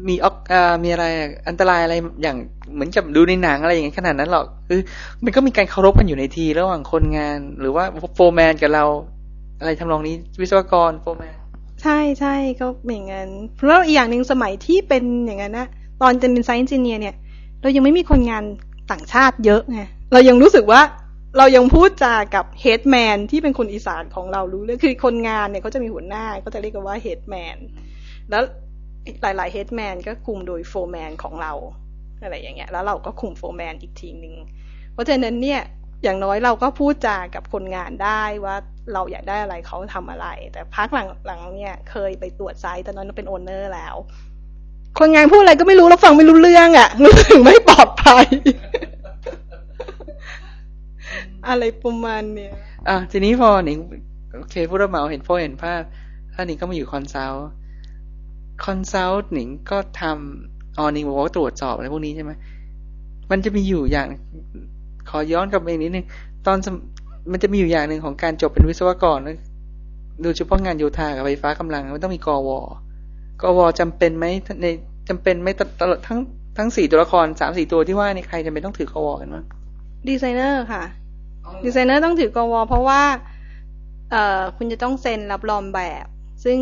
[0.09, 1.04] มีออกอ่ามีอะไร
[1.48, 2.37] อันตรายอะไรอย่าง
[2.74, 4.80] เหมือนกับดูในหนังอะไรอย่างเงี้ยขนาดนั้นหรอกคือ
[5.24, 8.85] มันก็มีการเคารพกันอยู่ในทีระหว่างคนงาน หรือว่า foreman กับเรา
[9.61, 11.37] อะไรทำนองนี้วิศวกร foreman
[11.82, 15.68] ใช่ใช่ก็อย่างนั้นเพราะอีกอย่างหนึ่งสมัยที่เป็นอย่างนั้นนะ
[16.02, 17.14] ตอนจะเป็น site engineer เนี่ย
[17.62, 18.44] เรายังไม่มีคนงาน
[18.90, 19.80] ต่างชาติเยอะไง
[20.12, 20.80] เรายังรู้สึกว่า
[21.38, 27.56] เรายังพูดจากับ headman ที่เป็นคนอีสานของเรารู้เรื่องคือคนงานเนี่ยเขาจะมีหัวหน้าก็จะเรียกกันว่า headman
[28.30, 28.42] แล้ว
[29.22, 31.52] หลาย ๆ headman ก็คุมโดย foreman ของเรา
[32.22, 34.34] อะไรอย่างเงี้ย แล้วเราก็คุม foreman อีกทีหนึ่ง
[34.92, 35.60] เพราะฉะนั้นเนี่ย
[36.04, 38.56] อย่างน้อยเราก็พูดจากับคนงานได้ว่า
[38.92, 40.88] เราอยากได้อะไรเขาทำอะไร แต่พัก
[41.26, 43.96] หลังๆเนี่ยเคยไปตรวจ site ตอนนั้นเป็น owner แล้ว
[44.98, 48.26] คนงานพูดอะไรก็ไม่รู้แล้วฟังไม่รู้เรื่องอะ่ะรู้สึกไม่ปลอดภัย
[51.48, 52.52] อะไรประมาณเนี้ย
[52.88, 53.78] อะทีนี้พอหนิง
[54.34, 55.82] โอเคผู้รับเหมาเห็นพอเห็นภาพ
[56.34, 62.32] ถ้าหนิงก็มาอยู่ consult consult หนิงก็ทำอ๋อหนิงบอกว่าตรวจสอบอะไรพวกนี้ใช่ไหม
[63.30, 64.08] มันจะมีอยู่อย่าง
[65.10, 66.06] ขอย้อนกลับไปอีกนิดนึง
[66.46, 66.74] ตอนสม
[67.32, 69.38] มันจะมีอยู่อย่างหนึ่งของการจบเป็นวิศวกรนะ
[70.22, 72.50] โดยเฉพาะงานโยธากับไฟฟ้ากำลังมันต้องมีกว
[73.42, 74.26] กวจำเป็นไหม
[74.62, 74.66] ใน
[75.08, 75.48] จำเป็นไหม
[75.80, 76.18] ตลอดทั้ง
[76.58, 79.44] ทั้งสี่ตัวละครสามสี่ตัวที่ว่านี่ใครจำเป็นต้องถือกวกันมั้ง
[80.08, 80.82] ดีไซเนอร์ค่ะ
[81.64, 83.02] ดีไซเนอร์ต้องถือกวเพราะว่า
[84.10, 86.06] เอ่อคุณจะต้องเซ็นรับรองแบบ
[86.44, 86.58] ซึ่ง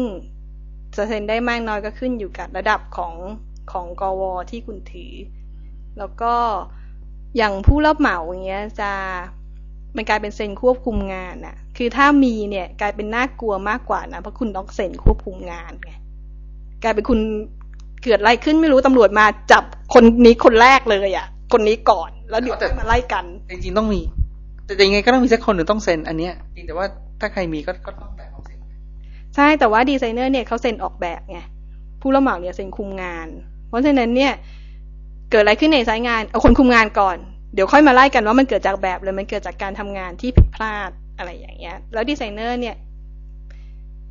[0.96, 3.14] จะเซ็นได้มากน้อยก็ขึ้นอยู่กับระดับของ
[3.72, 5.12] ของกวที่คุณถือ
[5.98, 6.35] แล้วก็
[7.37, 8.90] อย่างผู้รับเหมาอย่างเงี้ยจะ
[9.96, 15.92] มันกลายเป็นเซ็นควบคุมงานน่ะคือถ้ามีเนี่ยกลายเป็นน่ากลัวมากกว่านะเพราะคุณต้องเซ็นควบคุมงานไง
[16.83, 17.18] กลายเป็นคุณ
[18.02, 24.00] เกิดอะไรขึ้นไม่รู้ตำรวจมาจับคนนี้คนแรกเลยอะคนนี้ก่อนแล้วเดี๋ยวมาไล่กัน จริงๆต้องมี
[24.66, 26.87] แต่ยังไงก็ต้องมีสักคนหนึ่งต้องเซ็นอันเนี้ยจริงแต่ว่า
[27.20, 28.11] ถ้าใครมีก็ก็ต้อง
[29.35, 31.38] ใช่แต่ว่าดีไซเนอร์เนี่ยเขาเซ็นออกแบบไง
[32.01, 33.29] ผู้รับเหมาเนี่ยเซ็นคุมงาน
[33.68, 34.33] เพราะฉะนั้นเนี่ย
[35.31, 37.16] เกิดอะไรขึ้นในสายงานเอาคนคุมงานก่อน
[37.55, 42.77] เดี๋ยวค่อยมาไล่กันว่ามันเกิดจากแบบหรือมันเกิดจากการทำงานที่ผิดพลาดอะไรอย่างเงี้ย แล้วดีไซเนอร์เนี่ย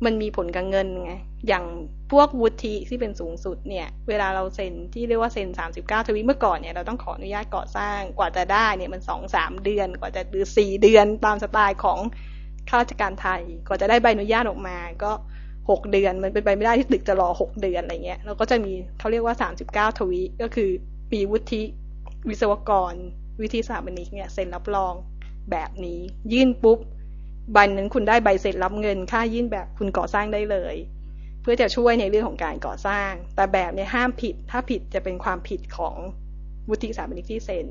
[0.04, 1.12] มันมีผลกับเงินไง
[1.48, 1.64] อย่าง
[2.12, 11.98] พวกวุฒิที่เป็นสูงสุดเนี่ย เวลาเราเซ็นที่เรียกว่าเซ็นสามสิบเก้าทวีเมื่อก่อนเนี่ยเราต้องขออนุญาตก่อสร้าง กว่าจะได้เนี่ยมันสองสามเดือน กว่าจะหรือสี่เดือนตามสไตล์ของ
[12.68, 15.12] ข้าราชการไทยกว่าจะได้ใบอนุญาตออกมา ก็
[15.70, 20.70] หกเดือนมันเป็นไปไม่ได้ที่ตึกจะรอหกเดือนอะไรเงี้ยเราก็จะมีเขาเรียกว่าสามสิบเก้าทวีก็คือ
[21.10, 21.62] ปีวุฒิ
[22.28, 22.94] วิศวกร
[23.42, 24.94] วิธีสถาปนิกเนี่ยเซ็นรับรอง
[25.50, 26.00] แบบนี้
[26.32, 26.78] ยื่นปุ๊บ
[27.52, 30.76] ใบนั้นคุณได้ใบเสร็จรับเงิน ค่ายื่นแบบคุณก่อสร้างได้เลย
[31.42, 35.96] เพื่อจะช่วยในเรื่องของการก่อสร้าง แต่แบบเนี่ยห้ามผิด ถ้าผิดจะเป็นความผิดของ
[36.68, 37.66] วุฒิสถาปนิกที่เซ็น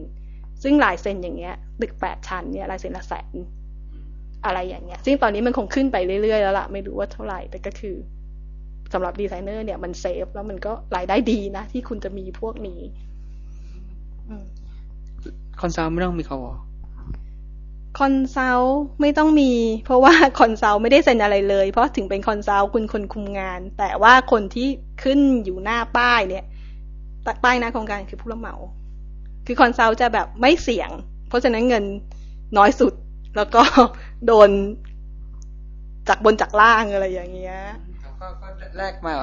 [0.63, 3.35] ซึ่งลายเซ็นอย่างเงี้ยตึกแปดชั้นเนี่ยลายเซ็นละแสน
[4.45, 7.95] อะไรอย่างเงี้ย ซึ่งตอนนี้มันคงขึ้นไปเรื่อยๆแล้วล่ะ ไม่รู้ว่าเท่าไหร่ แต่ก็คือ
[8.93, 12.79] สำหรับดีไซเนอร์เนี่ยมัน safe แล้วมันก็รายได้ดีนะ ที่คุณจะมีพวกนี้
[15.61, 16.53] consult ไม่ต้องมี กว
[17.99, 19.51] consult ไม่ต้องมี
[19.85, 24.67] เพราะว่า consult ไม่ได้เซ็นอะไรเลย เพราะถึงเป็น consult คุณคนคุมงาน แต่ว่าคนที่
[25.03, 26.45] ขึ้นอยู่หน้าป้ายเนี่ย
[27.43, 28.55] ป้ายหน้าโครงการคือผู้รับเหมา
[29.45, 30.89] คือ consult จะแบบไม่เสี่ยง
[31.27, 31.83] เพราะฉะนั้นเงิน
[32.57, 32.93] น้อยสุด
[33.37, 33.63] แล้วก็
[34.27, 34.49] โดน
[36.07, 37.57] จากบนจากล่างอะไรอย่างเงี้ย
[38.19, 39.13] ก็ก็แลกมา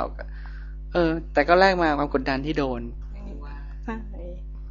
[0.93, 2.81] เออ แต่ก็แลกมาความกดดันที่โดน
[3.85, 3.95] ใช่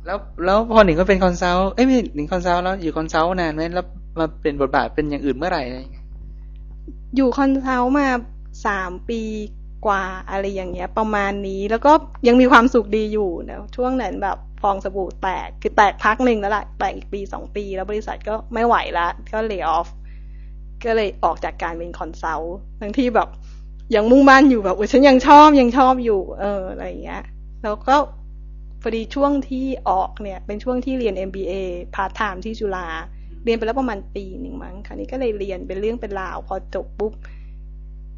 [0.05, 3.85] แล้วแล้วพอหนิงก็เป็น consult เอ้ยไม่หนิง consult แล้วอยู่ consult นานไหมแล้ว
[4.19, 6.05] มาเป็นบทบาทเป็นอย่างอื่นเมื่อไหร่อะไรอย่างเงี้ย
[7.15, 8.07] อยู่ consult มา
[8.65, 9.21] สามปี
[9.85, 11.91] กว่าอะไรอย่างเงี้ย ประมาณนี้แล้วก็
[12.27, 19.87] ยังมีความสุขดีอยู่นะช่วงนั้นแบบฟองสบู่แตกคือแตกพักหนึ่งแล้วล่ะแตกอีกปีสองปี แล้วบริษัทก็ไม่ไหวละก็ lay off
[20.85, 23.29] ก็เลยออกจากการเป็น consult ทั้งที่แบบ
[23.95, 27.23] ยังมุ่งมั่นอยู่แบบโอ้ยฉันยังชอบยังชอบอยู่ เอออะไรอย่างเงี้ย
[27.63, 27.95] แล้วก็
[28.81, 31.53] พอดีช่วงที่ออกเนี่ย เป็นช่วงที่เรียน MBA
[31.95, 32.87] part-time ที่จุฬา
[33.43, 37.13] เรียนไปแล้วประมาณปีหนึ่งมั้งคราวนี้ก็เลยเรียนเป็นเรื่องเป็นราว พอจบปุ๊บ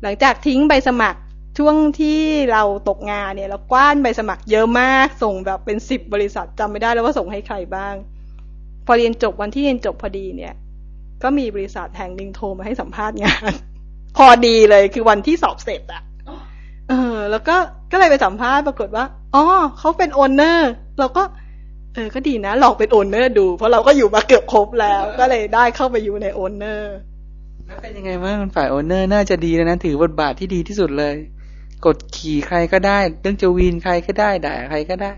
[0.04, 1.20] หลังจากทิ้งใบสมัคร
[1.58, 2.20] ช่วงที่
[2.52, 7.96] เราตกงานเนี่ย เราหว่านใบสมัครเยอะมาก ส่งแบบเป็นสิบบริษัทจำไม่ได้แล้วว่าส่งให้ใครบ้าง
[8.86, 10.54] พอเรียนจบวันที่เรียนจบพอดีเนี่ย
[11.24, 13.52] ก็มีบริษัทแห่งหนึ่งโทรมาให้สัมภาษณ์งาน
[14.18, 16.04] พอดีเลยคือวันที่สอบเสร็จอะ
[16.90, 17.56] เออ แล้วก็
[17.92, 19.06] ก็เลยไปสัมภาษณ์ปรากฏว่า
[19.36, 19.44] อ๋อ
[19.80, 21.24] เขาเป็น owner เราก็
[21.94, 26.96] เออ ก็ดีนะลองเป็น owner ดู เพราะเราก็อยู่มาเกือบครบแล้ว ก็เลยได้เข้าไปอยู่ใน owner
[27.66, 31.16] แล้วเป็นยังไงบ้างฝ่าย owner น่าจะดีแล้วนะถือบทบาทที่ดีที่สุดเลย
[31.86, 35.12] กดขี่ใครก็ได้ เรื่องจะวีนใครก็ได้ด่าใครก็ได้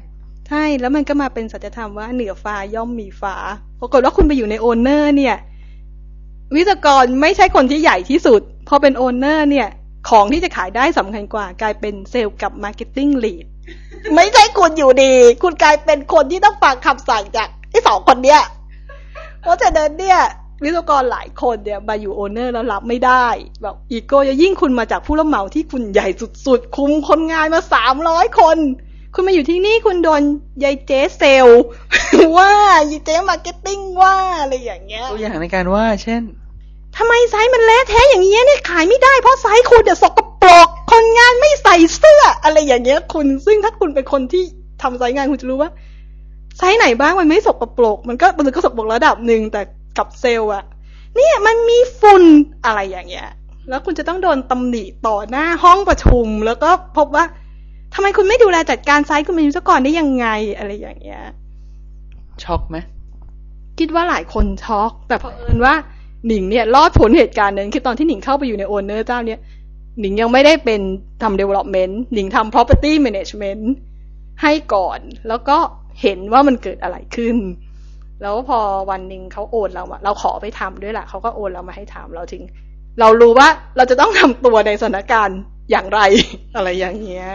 [0.48, 3.36] ใช่แล้วมันก็มาเป็นสัจธรรมว่าเหนือฟ้าย่อมมีฟ้า
[3.80, 5.36] ปรากฏว่าคุณไปอยู่ใน owner เนี่ย
[6.56, 9.70] วิศวกรไม่ใช่คนที่ใหญ่ที่สุด พอเป็น owner เนี่ย
[10.10, 13.46] ของที่จะขายได้สำคัญกว่ากลายเป็นเซลล์กับ marketing lead
[14.16, 18.42] ไม่ใช่คุณอยู่ดี คุณกลายเป็นคนที่ต้องฟังคำสั่งจากไอ้สองคนเนี้ย
[19.42, 20.20] เพราะฉะนั้นเนี่ย
[20.64, 23.26] วิศวกรหลายคนเนี่ยมาอยู่ owner แล้วรับไม่ได้
[23.62, 26.08] แบบอีโก้จะยิ่งคุณมาจากผู้รับเหมาที่คุณใหญ่
[26.46, 28.58] สุดๆ คุมคนงานมาสามร้อยคน
[29.16, 30.22] คุณมาอยู่ที่นี่คุณโดน
[30.64, 31.48] ยายเจ๊เซล
[32.38, 32.52] ว่า
[32.92, 36.22] ยายเจ๊ marketing ว่าอะไรอย่างเงี้ยตัวอย่างในการว่า เช่น
[36.98, 44.44] ทำไม site มันเละแท้อย่างเงี้ยเนี่ยขายไม่ได้เพราะ site คุณเดี๋ยวสกปรกคนงานไม่ใส่เสื้อ อะไรอย่างเงี้ย คุณซึ่งถ้าคุณเป็นคนที่
[44.82, 45.72] ทำ site งานคุณจะรู้ว่า
[46.58, 49.62] site ไหนบ้างมันไม่สกปรกมันก็มันก็สกปรกระดับหนึ่งแต่
[49.98, 50.64] กับเซลล์อะ
[51.16, 52.24] เนี่ยมันมีฝุ่น
[52.66, 53.30] อะไรอย่างเงี้ย
[53.70, 57.26] แล้วคุณจะต้องโดนตำหนิต่อหน้าห้องประชุม แล้วก็พบว่า
[57.94, 60.28] ทำไมคุณไม่ดูแลจัดการ site คุณเป็นยูซก่อนได้ยังไง
[60.58, 61.24] อะไรอย่างเงี้ย
[62.44, 62.78] ช็อกไหม
[63.80, 65.74] คิดว่าหลายคนช็อก แต่เผอิญว่า
[66.28, 69.40] หนิงเนี่ย รอดพ้นเหตุการณ์นั้นคือตอนที่หนิงเข้าไปอยู่ใน owner เจ้าเนี่ย
[70.00, 70.82] หนิงยังไม่ได้เป็น
[71.22, 73.64] ทำ development หนิงทำ property management
[74.42, 75.58] ให้ก่อน แล้วก็
[76.02, 77.38] เห็นว่ามันเกิดอะไรขึ้น
[78.22, 82.44] แล้วพอวันหนึ่งเขาโอนเราอะเราขอไปทำด้วยแหละเขาก็โอนเรามาให้ทำเราถึง
[83.00, 85.40] เรารู้ว่าเราจะต้องทำตัวในสถานการณ์
[85.72, 86.02] อย่างไร
[86.56, 87.30] อะไรอย่างเงี้ย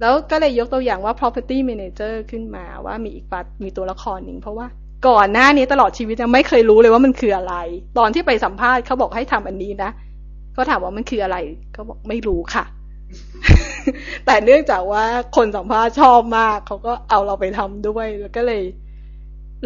[0.00, 4.66] แล้วก็เลยยกตัวอย่างว่า property manager ขึ้นมาว่ามีอีกปัดมีตัวละครหนึ่งเพราะว่า
[5.08, 7.54] ก่อนหน้านี้ตลอดชีวิตยังไม่เคยรู้เลยว่ามันคืออะไร
[7.98, 9.90] ตอนที่ไปสัมภาษณ์เขาบอกให้ทำอันนี้นะ
[10.52, 11.36] เขาถามว่ามันคืออะไร
[11.72, 12.64] เขาบอกไม่รู้ค่ะ
[14.26, 15.04] แต่เนื่องจากว่า
[15.36, 18.62] คนสัมภาษณ์ชอบมากเขาก็เอาเราไปทำด้วย แล้วก็เลย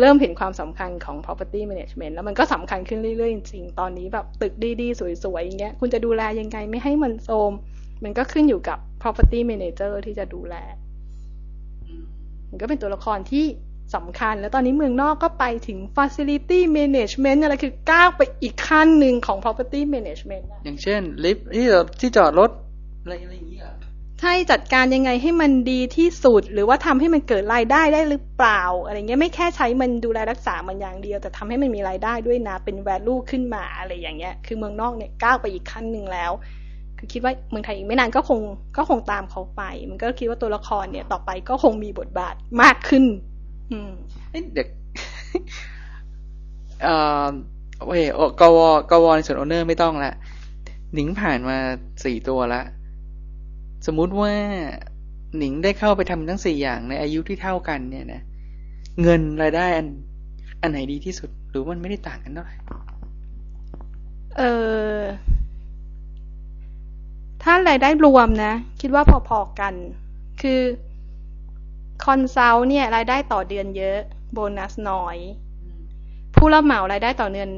[0.01, 7.53] เริ่มเห็นความสำคัญของ property management แล้วมันก็สำคัญขึ้นเรื่อยๆจริงๆ ตอนนี้แบบตึกดีๆ สวยๆอย่างเงี้ยคุณจะดูแลยังไงไม่ให้มันโทรม
[8.05, 10.55] มันก็ขึ้นอยู่กับ property manager ที่จะดูแล
[12.51, 13.47] มันก็เป็นตัวละครที่
[13.95, 21.67] สำคัญ แล้วตอนนี้เมืองนอกก็ไปถึง facility management อะไรคือก้าวไปอีกขั้นหนึ่งของ property management อะอย่างเช่น ลิฟต์ที่
[22.01, 22.51] ที่จอดรถ
[23.03, 23.65] อะไรอะไรอย่างเงี้ย
[24.21, 36.33] ใช่จัดการยังไงให้มันดีที่สุด หรือว่าทำให้มันเกิดรายได้ได้หรือเปล่า อะไรเงี้ยไม่แค่ใช้มันดูแลรักษามันอย่างเดียว แต่ทำให้มันมีรายได้ด้วยนะเป็น value ขึ้นมาอะไรอย่างเงี้ย คือเมืองนอกเนี่ยก้าวไปอีกขั้นหนึ่งแล้ว
[37.03, 38.41] คือคิดว่าเมืองไทยอีกไม่นานก็คง
[38.77, 43.05] ก็คงตามเขาไป มันก็คิดว่าตัวละครเนี่ยต่อไปก็คงมีบทบาทมากขึ้น
[43.73, 43.91] อืม
[44.31, 44.69] เอ้ยเด็ก
[46.83, 47.27] เอ่อ
[47.87, 48.59] เว้ยโอกว
[48.91, 50.13] กวในส่วนโอเนอร์ไม่ต้องละ
[50.95, 51.57] หนิงผ่านมา
[52.05, 52.63] สี่ตัวละ
[53.87, 54.33] สมมุติว่า
[55.37, 58.23] หนิงได้เข้าไปทำทั้งสี่อย่างในอายุที่เท่ากันเนี่ยนะ
[59.03, 59.87] เงินรายได้อัน
[60.63, 62.57] อันไหนดีที่สุด หรือมันไม่ได้ต่างกันเท่าไหร่
[64.39, 64.43] เอ
[64.95, 64.99] อ
[67.43, 69.75] ถ้ารายได้รวมนะ คิดว่าพอๆกัน
[70.41, 70.61] คือ
[72.05, 73.99] consult เนี่ย รายได้ต่อเดือนเยอะ
[74.33, 75.17] โบนัสน้อย
[76.37, 77.51] ผู้รับเหมารายได้ต่อเดือน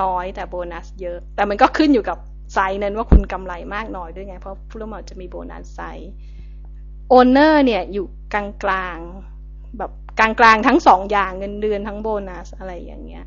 [0.00, 2.18] น้อย แต่โบนัสเยอะ แต่มันก็ขึ้นอยู่กับ
[2.54, 13.24] site นั้นว่าคุณกำไรมากน้อยด้วยไง เพราะผู้รับเหมาจะมีโบนัส side owner เนี่ยอยู่กลางกลางๆแบบกลางกลางๆทั้งสองอย่างเงินเดือนทั้งโบนัสอะไรอย่างเงี้ย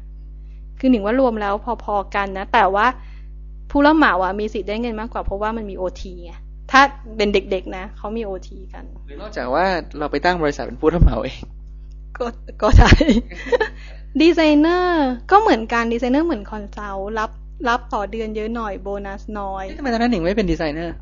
[0.79, 2.85] คือหนิงว่ารวมแล้วพอๆกันนะ แต่ว่า
[3.73, 6.33] ผู้รับเหมาอะมีสิทธิ์ได้เงินมากกว่าเพราะว่ามันมีโอทีไง
[6.71, 6.81] ถ้า
[7.17, 9.65] เป็นเด็กๆนะเขามีโอทีกันหรือนอกจากว่า
[9.99, 11.39] เราไปตั้งบริษัทเป็นผู้รับเหมาเอง
[12.17, 12.25] ก็
[12.61, 12.91] ก็ใช่
[14.21, 17.31] ดีไซเนอร์ก็เหมือนกันดีไซเนอร์เหมือน consult รับ
[17.69, 20.95] รับต่อเดือนเยอะหน่อยโบนัสน้อยเอ๊ะทำไมตอนนั้นหนิงไม่เป็น de signer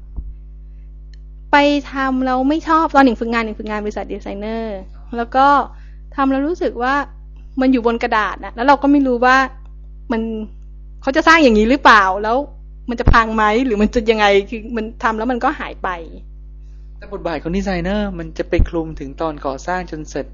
[1.51, 1.57] ไป
[1.93, 4.77] ทำแล้วไม่ชอบตอนหนิงฝึกงานหนิงฝึกงานบริษัทดีไซเนอร์
[5.17, 5.47] แล้วก็
[6.15, 6.93] ทำแล้วรู้สึกว่า
[7.61, 9.37] มันอยู่บนกระดาษนะแล้วเราก็ไม่รู้ว่า
[10.11, 10.21] มัน
[11.01, 12.37] เขาจะสร้างอย่างนี้หรือเปล่าแล้ว
[12.91, 15.89] มันจะพังไหมหรือมันจะยังไงคือมันทำแล้วมันก็หายไป
[16.97, 20.25] แต่บทบาทของดีไซเนอร์มันจะไปคลุมถึงตอนก่อสร้างจนเสร็จ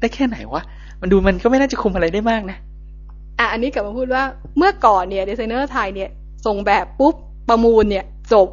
[0.00, 0.62] ได้แค่ไหนวะ
[1.00, 2.58] มันดูมันก็ไม่น่าจะคุมอะไรได้มากนะ
[3.38, 4.22] อะอันนี้กลับมาพูดว่า
[4.58, 6.10] เมื่อก่อนเนี่ยดีไซเนอร์ไทยเนี่ย
[6.46, 7.14] ส่งแบบปุ๊บ
[7.48, 8.48] ประมูลเนี่ยจบ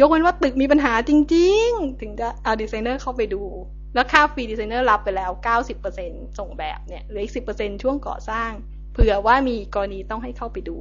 [0.00, 3.42] ยกเว้นว่าตึกมีปัญหาจริง ๆ ถึงจะเอาดีไซเนอร์เข้าไปดู
[3.94, 5.30] แล้วค่า fee designer รับไปแล้ว
[5.84, 8.50] 90%ส่งแบบเนี่ยเหลืออีก 10%ช่วงก่อสร้าง
[8.92, 10.78] เผื่อว่ามีกรณีต้องให้เข้าไปดู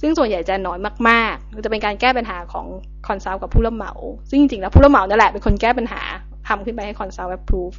[0.00, 0.78] ซึ่งส่วนใหญ่จะน้อย
[1.08, 2.66] มากๆจะเป็นการแก้ปัญหาของ
[3.06, 3.92] consult กับผู้รับเหมา
[4.30, 6.02] ซึ่งจริงๆแล้วผู้รับเหมานั่นแหละเป็นคนแก้ปัญหา
[6.48, 7.76] ทำขึ้นไปให้คอนซัลท์ approve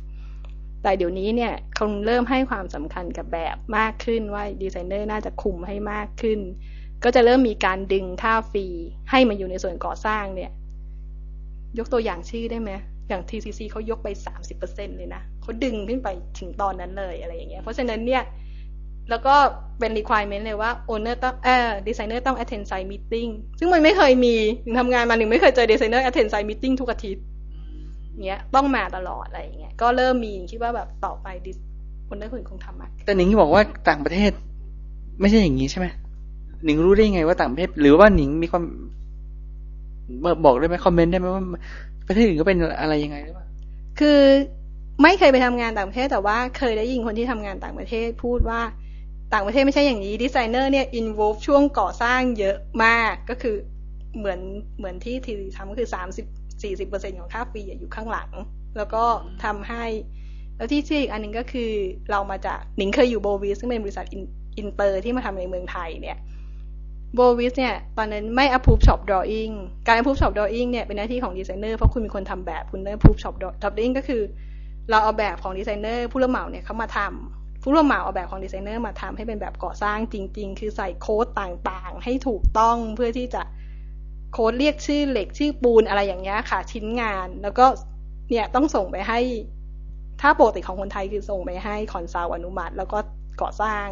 [0.84, 6.39] แต่เดี๋ยวนี้เนี่ยคนเริ่มให้ความสำคัญกับแบบมากขึ้นว่าดีไซเนอร์น่าจะคุมให้มากขึ้น
[7.03, 8.65] ก็จะเริ่มมีการดึงค่าฟรี
[9.10, 10.51] ให้มาอยู่ในส่วนก่อสร้างเนี่ย
[11.77, 12.71] ยกตัวอย่างชื่อได้ไหม
[13.10, 16.08] อย่าง TCC เขายกไปสามสิบเปอร์เซ็นเลยนะเขาดึงขึ้นไป
[16.39, 18.23] ถึงตอนนั้นเลยอะไรอย่างเงี้ยเพราะฉะนั้นเนี่ย
[19.09, 19.35] แล้วก็
[19.79, 27.23] เป็น requirement เลยว่า owner ต้องเออ designer ต้อง attend site meeting ซึ่งมันไม่เคยมีถึงทำงานมาหนึ่งไม่เคยเจอ designer attend site meeting ทุกอาทิตย์
[28.25, 31.51] เงี้ยต้องมาตลอดอะไรอย่างเงี้ยก็เริ่มมีคิดว่าแบบต่อไปดิ
[32.07, 34.31] คนได้คนคงทำมากแต่หนิงบอกว่าต่างประเทศ
[35.21, 35.87] ไม่ใช่อย่างนี้ใช่ไหม
[36.65, 38.63] หนิงรู้ได้ยังไงว่าต่างประเทศ หรือว่าหนิงมีความ
[40.45, 41.43] บอกได้ไหมคอมเมนต์ได้ไหมว่า
[42.07, 43.45] ประเทศอื่นก็เป็นอะไรยังไงหรือเปล่า
[43.99, 44.19] คือ
[45.01, 48.61] ไม่เคยไปทำงานต่างประเทศแต่ว่าเคยได้ยินคนที่ทำงานต่างประเทศ พูดว่า
[49.33, 53.55] ต่างประเทศไม่ใช่อย่างนี้ดีไซเนอร์เนี่ยอินวฟช่วงก่อสร้างเยอะมากก็คือ
[54.17, 54.39] เหมือน
[54.77, 56.25] เหมือนที่ทีทำก็คือสามสิบ
[56.63, 58.29] สี่สิบเปอร์เซ็นของค่าฟรีอยู่ข้างหลัง
[58.77, 59.03] แล้วก็
[59.43, 59.85] ทำให้
[60.57, 61.71] แล้วที่ที่อีกอันหนึ่งก็คือ
[62.11, 66.17] เรามาจากหนิงเคยอยู่ Bovis ซึ่งเป็นบริษัทอินเตอร์ที่มาทำในเมืองไทยเนี่ย
[67.15, 69.53] Bovis เนี่ยตอนนั้นไม่ approve shop drawing
[69.87, 74.21] การ approve shop drawing เนี่ยเป็นหน้าที่ของดีไซเนอร์เพราะคุณเป็นคนทำแบบคุณได้ approve shop drawing ก็คือ
[74.89, 83.41] เราเอาแบบของดีไซเนอร์ผู้รับเหมาเนี่ยเขามาทำ ผู้รับเหมาเอาแบบของดีไซเนอร์มาทำให้เป็นแบบก่อสร้างจริง ๆ คือใส่โค้ดต่างๆ ให้ถูกต้องเพื่อที่จะ
[84.34, 87.65] โค้ดเรียกชื่อเหล็กชื่อปูนอะไรอย่างเงี้ยค่ะ ชิ้นงานแล้วก็
[88.30, 89.19] เนี่ยต้องส่งไปให้
[90.21, 92.97] ถ้าปกติของคนไทยคือส่งไปให้ consult อนุมัติ แล้วก็
[93.41, 93.86] ก่อสร้าง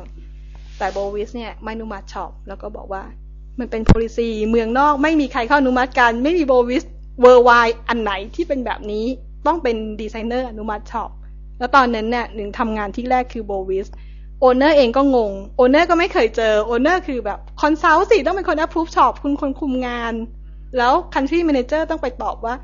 [0.77, 3.03] แต่ Bovis เนี่ยไม่อนุมัติ shop แล้วก็บอกว่า
[3.59, 6.83] มันเป็น policy เมืองนอกไม่มีใครเข้าอนุมัติกัน ไม่มี Bovis
[7.21, 7.51] worldwide
[7.89, 9.05] อันไหนที่เป็นแบบนี้
[9.47, 11.09] ต้องเป็นดีไซเนอร์อนุมัติ shop
[11.59, 13.87] แล้วตอนนั้นเนี่ยหนิงทำงานที่แรกคือ Bovis
[14.39, 20.13] owner เองก็งง owner ก็ไม่เคยเจอ owner คือแบบ consult สิต้องเป็นคน approve shop คุณคนคุมงาน
[20.77, 22.55] แล้ว country manager ต้องไปตอบว่า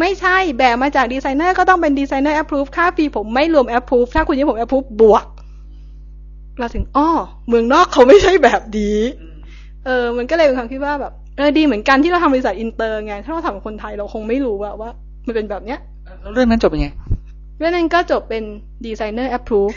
[0.00, 5.24] ไม่ใช่แบบมาจากดีไซเนอร์ก็ต้องเป็นดีไซเนอร์ approve ค่าฟรีผมไม่รวม approve ถ้าคุณยังผม approve บวก
[6.58, 7.08] เราถึงอ้อ
[7.48, 8.92] เมืองนอกเขาไม่ใช่แบบดี
[9.84, 14.90] เออมันก็เลยเป็นความคิดว่าแบบเออดีเหมือนกันที่เราทำบริษัทอินเตอร์ไงถ้าเราทำกับคนไทยเราคงไม่รู้ว่าว่า
[15.26, 15.78] มันเป็นแบบเนี้ย
[16.22, 16.88] แล้วเรื่องนั้นจบเป็นไง
[17.58, 18.42] เรื่องนั้นก็จบเป็น
[18.86, 19.76] designer approve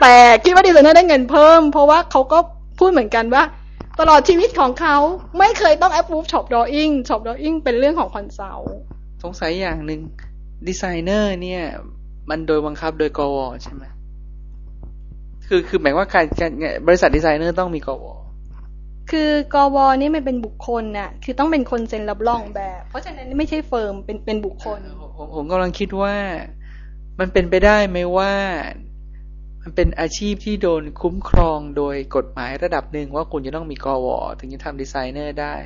[0.00, 2.38] แต่คิดว่าดีไซเนอร์ได้เงินเพิ่ม เพราะว่าเขาก็
[2.78, 3.42] พูดเหมือนกันว่า
[4.00, 4.96] ตลอดชีวิตของเขา
[5.38, 8.76] ไม่เคยต้อง approve shop drawing shop drawing เป็นเรื่องของ consult
[9.22, 10.00] สงสัยอย่างหนึ่ง
[10.68, 11.62] ดีไซเนอร์เนี่ย
[12.30, 13.84] มันโดยบังคับโดยกวใช่ไหม
[15.46, 16.52] คือคือหมายว่าการการ
[16.86, 18.04] บริษัทดีไซเนอร์ต้องมีกว
[19.10, 24.80] คือกวนี่มันเป็นบุคคลน่ะ คือต้องเป็นคนเซ็นรับรองแบบ เพราะฉะนั้นไม่ใช่ firm เป็นเป็นบุคคล
[25.16, 26.14] ผมผมกำลังคิดว่า
[27.20, 28.32] มันเป็นไปได้ไหมว่า
[29.62, 34.06] มันเป็นอาชีพที่โดนคุ้มครองโดยกฎหมายระดับหนึ่งว่าคุณจะต้องมีกว
[34.40, 35.56] ถึงจะทำดีไซเนอร์ได้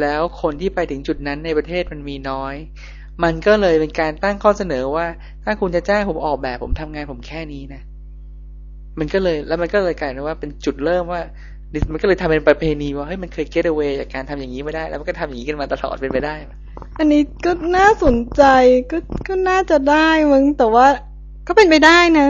[0.00, 2.54] แล้วคนที่ไปถึงจุดนั้นในประเทศมันมีน้อย
[3.24, 5.06] มันก็เลยเป็นการตั้งข้อเสนอว่า
[5.44, 7.82] ถ้าคุณจะจ้างผมออกแบบผมทำงานผมแค่นี้นะ
[8.98, 11.22] มันก็เลยแล้วมันก็เลยกลายเป็นว่าเป็นจุดเริ่มว่า
[11.92, 16.34] มันก็เลยทำเป็นประเพณีว่าเฮ้ยมันเคย get away จากการทำอย่างนี้ไม่ได้ แล้วมันก็ทำอย่างนี้กันมาตลอดเป็นไปได้
[16.98, 18.42] อันนี้ก็น่าสนใจ
[18.90, 20.86] ก็ก็น่าจะได้มึงแต่ว่า
[21.46, 22.28] ก็เป็นไปได้นะ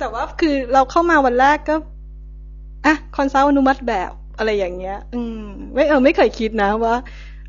[0.00, 1.76] แต่ว่าคือเราเข้ามาวันแรกก็
[2.86, 6.94] อะ consult อนุมัติแบบอะไรอย่างเงี้ย อืม ไม่เออไม่เคยคิดนะว่า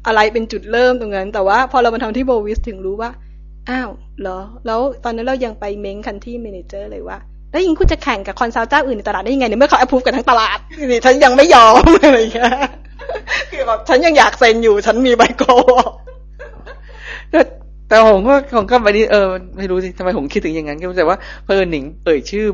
[0.08, 3.12] อะไรเป็นจุดเริ่มตรงนั้น แต่ว่าพอเรามาทำที่ Bovis ถึงรู้ว่า
[3.70, 3.90] อ้าว
[4.22, 7.18] เหรอ แล้วตอนนั้นเรายังไปเม้ง country manager เลยว่า
[7.56, 10.58] แล้วยิงคุณจะแข่งกับ consult เจ้าอื่นในตลาดได้ยังไงในเมื่อเขา approve กันทั้งตลาด
[10.92, 12.52] นี่ฉันยังไม่ยอมอะไรอย่างเงี้ย
[13.52, 15.44] คือแบบฉันยังอยากเซ็นอยู่ ฉันมีใบ กว
[17.88, 22.46] แต่ผมก็ผมก็ไปนี้เออไม่รู้สิทำไมผมคิดถึงอย่างนั้นก็แต่ว่าพอหนิงเอ่ยชื่อ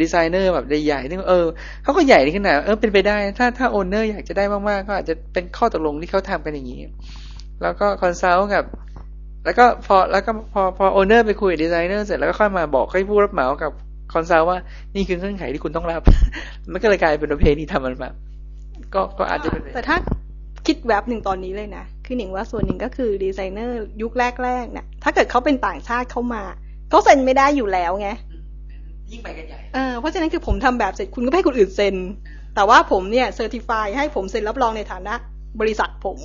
[0.00, 1.46] ดีไซเนอร์แบบใหญ่ๆนี่เออ
[1.82, 6.80] เขาก็ใหญ่ในขนาดเออเป็นไปได้ ถ้าถ้า owner อยากจะได้มากๆ ก็อาจจะเป็นข้อตกลงที่เขาทำกันอย่างนี้
[7.62, 8.64] แล้วก็ consult กับ
[9.44, 13.72] แล้วก็พอแล้วก็พอพอ owner ไปคุยกับดีไซเนอร์เสร็จแล้วก็ค่อยมาบอกให้ผู้รับเหมากับ
[14.12, 14.58] consult ว่า
[14.94, 16.02] นี่คือเงื่อนไขที่คุณต้องรับ
[16.72, 18.14] มันก็เลยกลายเป็นประเพณีทำมันแบบ
[18.94, 19.96] ก็ก็อาจจะเป็นแต่ถ้า
[20.66, 24.12] คิดแวบหนิงตอนนี้เลยนะคือหนิงว่าส่วนหนึ่งก็คือดีไซเนอร์ยุค
[24.44, 26.42] แรกๆเนี่ยถ้าเกิดเขาเป็นต่างชาติเข้ามา
[26.90, 28.08] เขาเซ็นไม่ได้อยู่แล้วไง
[29.10, 31.96] ยิ่งไปกันใหญ่เออเพราะฉะนั้นคือผมทำแบบเสร็จคุณก็ให้คนอื่นเซ็น
[32.54, 35.14] แต่ว่าผมเนี่ย certify ให้ผมเซ็นรับรองในฐานะ
[35.60, 36.18] บริษัทผม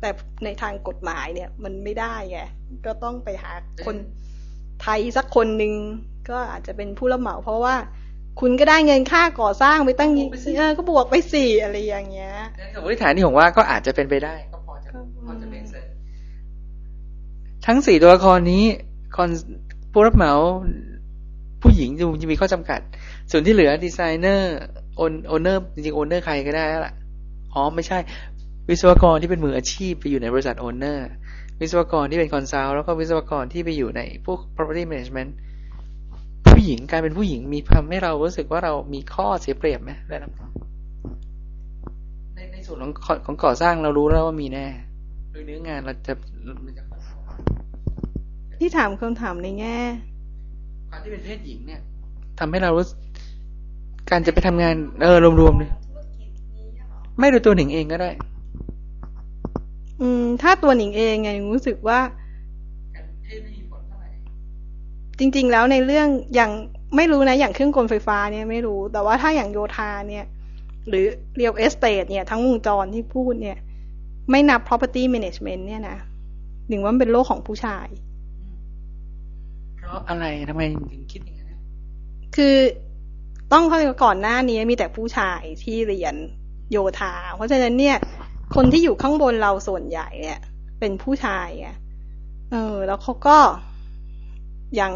[0.00, 0.10] แต่
[0.44, 2.40] ในทางกฎหมายเนี่ย มันไม่ได้ไง
[2.86, 3.52] ก็ต้องไปหา
[3.86, 3.96] คน
[4.82, 5.72] ไทยสักคนหนึ่ง
[6.30, 7.74] ก็อาจจะเป็นผู้รับเหมา เพราะว่า
[8.40, 10.10] คุณก็ได้เงินค่าก่อสร้างไปตั้ง
[10.56, 12.34] เออก็บวกไปสี่อะไรอย่างเงี้ย
[12.74, 14.90] สมมติฐานที่ผมว่าก็อาจจะเป็นไปได้ ก็พอจะ
[15.26, 15.86] พอจะเป็นเซน
[17.66, 18.64] ทั้งสี่ตัวละครนี้
[19.16, 19.30] คอน
[19.92, 20.32] ผู้รับเหมา
[21.62, 21.90] ผู้หญิง
[22.20, 22.80] จะมีข้อจำกัด
[23.30, 24.56] ส่วนที่เหลือดีไซเนอร์
[24.96, 26.94] โอนโอเนอร์จริงๆโอนเนอร์ใครก็ได้แล้วล่ะ
[27.54, 27.98] อ๋อไม่ใช่
[28.68, 31.08] วิศวกรที่เป็นมืออาชีพไปอยู่ในบริษัทโอนเนอร์
[31.60, 35.49] วิศวกรที่เป็น consult แล้วก็วิศวกรที่ไปอยู่ในพวก property management ผู้
[36.70, 40.30] หญิงการเป็นผู้หญิงมีทำให้เรารู้สึกว่าเรามีข้อเสียเปรียบไหมได้รับ
[42.34, 42.92] ในในส่วนของ
[43.26, 44.66] ของก่อสร้างเรารู้แล้วว่ามีแน่
[45.32, 46.12] โดยเนื้องานเราจะ
[48.58, 49.78] ที่ถามคำถามในแง่
[50.90, 51.80] การที่เป็นเพศหญิงเนี่ย
[52.38, 52.86] ทำให้เรารู้
[54.10, 55.70] การจะไปทำงาน เออรวมๆเลย
[57.18, 58.10] ไม่โดยตัวหนิงเองก็ได้
[60.00, 61.98] อืม ถ้าตัวหนิงเองไงรู้สึกว่า
[65.20, 66.50] จริง ๆ แล้วในเรื่องอย่าง
[66.96, 70.24] ไม่รู้นะอย่างเครื่องกลไฟฟ้าเนี่ยไม่รู้ แต่ว่าถ้าอย่างโยธาเนี่ย
[70.88, 71.04] หรือ
[71.36, 73.58] real estate เนี่ย ทั้งวงจรที่พูดเนี่ย
[74.30, 75.98] ไม่นับ property management เนี่ยนะ
[76.68, 77.86] หนิงว่ามันเป็นโลกของผู้ชาย
[79.76, 80.62] เพราะอะไรทำไม
[80.92, 81.50] ถึงคิดอย่างนั้น
[82.36, 82.56] คือ
[83.52, 86.14] ต้องเข้าใจก่อนหน้านี้มีแต่ผู้ชายที่เรียน
[86.70, 87.96] โยธา เพราะฉะนั้นเนี่ย
[88.54, 90.38] คนที่อยู่ข้างบนเราส่วนใหญ่เนี่ย
[90.80, 91.68] เป็นผู้ชายไง
[92.50, 93.38] เออ แล้วเขาก็
[94.76, 94.92] อย่าง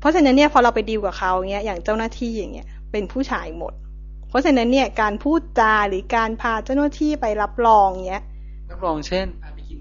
[0.00, 3.72] เพราะฉะนั้นเนี่ยพอเราไปดีลกับเขาเงี้ยอย่างเจ้าหน้าที่อย่างเงี้ยเป็นผู้ชายหมด
[4.28, 8.22] เพราะฉะนั้นเนี่ยการพูดจาหรือการพาเจ้าหน้าที่ไปรับรองเงี้ย
[8.70, 9.80] รับรองเช่นพาไปกิน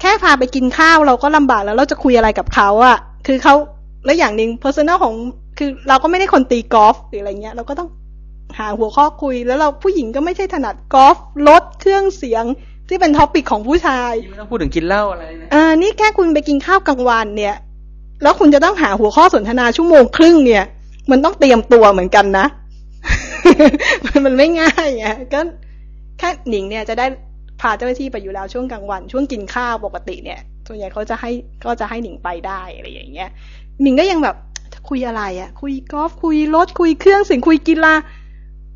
[0.00, 3.54] แค่พาไปกินข้าวเราก็ลำบากแล้วเราจะคุยอะไรกับเขาอะคือเขา
[4.04, 5.14] แล้วอย่างหนึ่ง personal ของ
[5.58, 7.88] คือเราก็ไม่ได้คนตีกอล์ฟหรืออะไรเงี้ย เราก็ต้อง
[8.58, 11.16] หาหัวข้อคุย แล้วเราผู้หญิงก็ไม่ใช่ถนัดกอล์ฟ
[11.48, 12.44] รถเครื่องเสียง
[12.88, 17.56] ที่เป็นท็อปิกของผู้ชายไม่ต้องพูดถึงกินเหล้าอะไรนะเออนี่แค่คุณไปกินข้าวกลางวันเนี่ย
[18.22, 20.64] แล้วคุณจะต้องหาหัวข้อสนทนาชั่วโมงครึ่งเนี่ย
[21.10, 22.46] มันต้องเตรียมตัวเหมือนกันนะ
[24.24, 25.40] มันไม่ง่ายไงก็
[26.18, 27.06] แค่หนิงเนี่ยจะได้
[27.60, 31.30] พาเจ้าหน้าที่ไปอยู่แล้วช่วงกลางวัน ช่วงกินข้าวปกติเนี่ยส่วนใหญ่เขาจะให้
[31.64, 33.28] ก็จะให้หนิงไปได้อะไรอย่างเงี้ย
[33.82, 34.36] หนิงก็ยังแบบ
[34.88, 37.94] คุยอะไรอะคุยกอล์ฟคุยรถคุยเครื่องเสิ่งคุยกีฬา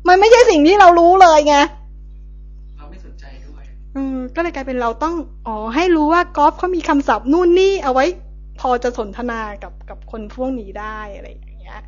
[0.07, 1.55] มันไม่ใช่สิ่งที่เรารู้เลยไง
[2.77, 3.63] เราไม่สนใจด้วย
[3.95, 5.15] อืมก็เลยกลายเป็นเราต้อง
[5.47, 8.05] อ๋อให้รู้ว่ากอล์ฟเขามีคำศัพท์นู่นนี่เอาไว้
[8.63, 11.79] พอจะสนทนากับกับคนพวกนี้ได้อะไรอย่างเงี้ย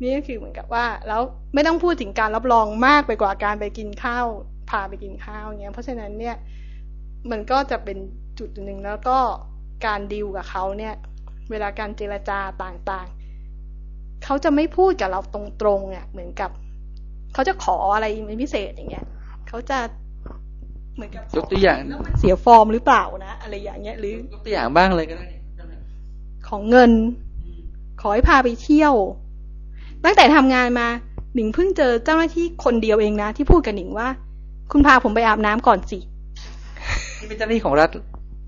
[0.00, 1.22] นี่ก็คือเหมือนกับว่า แล้ว
[1.54, 4.26] ไม่ต้องพูดถึงการรับรองมากไปกว่าการไปกินข้าว
[4.70, 6.36] พาไปกินข้าวเงี้ย เพราะฉะนั้นเนี่ย
[7.30, 7.98] มันก็จะเป็น
[8.38, 9.18] จุดหนึ่งแล้วก็
[9.86, 10.94] การดีลกับเขาเนี่ย
[11.50, 16.50] เวลาการเจรจาต่างๆ เขาจะไม่พูดกับเราตรงๆเนี่ยเหมือนกับ
[17.34, 19.06] เขาจะขออะไรเป็นพิเศษอย่างเงี้ย
[19.48, 19.78] เขาจะ
[20.94, 25.35] เหมือนกับยกตัวอย่างแล้วมันเสียฟอร์มหรือเปล่านะอะไรอย่างเงี้ย หรือยกตัวอย่างบ้างเลยก็ได้
[26.48, 26.90] ของเงิน
[28.00, 28.94] ขอให้พาไปเที่ยว
[30.04, 30.86] ตั้งแต่ทำงานมา
[31.34, 34.08] หนิงเพิ่งเจอเจ้าหน้าที่คนเดียวเองนะที่พูดกับหนิงว่า
[34.72, 35.98] คุณพาผมไปอาบน้ำก่อนสิ
[37.20, 37.88] นี่เป็นเจ้าหน้าที่ของรัฐ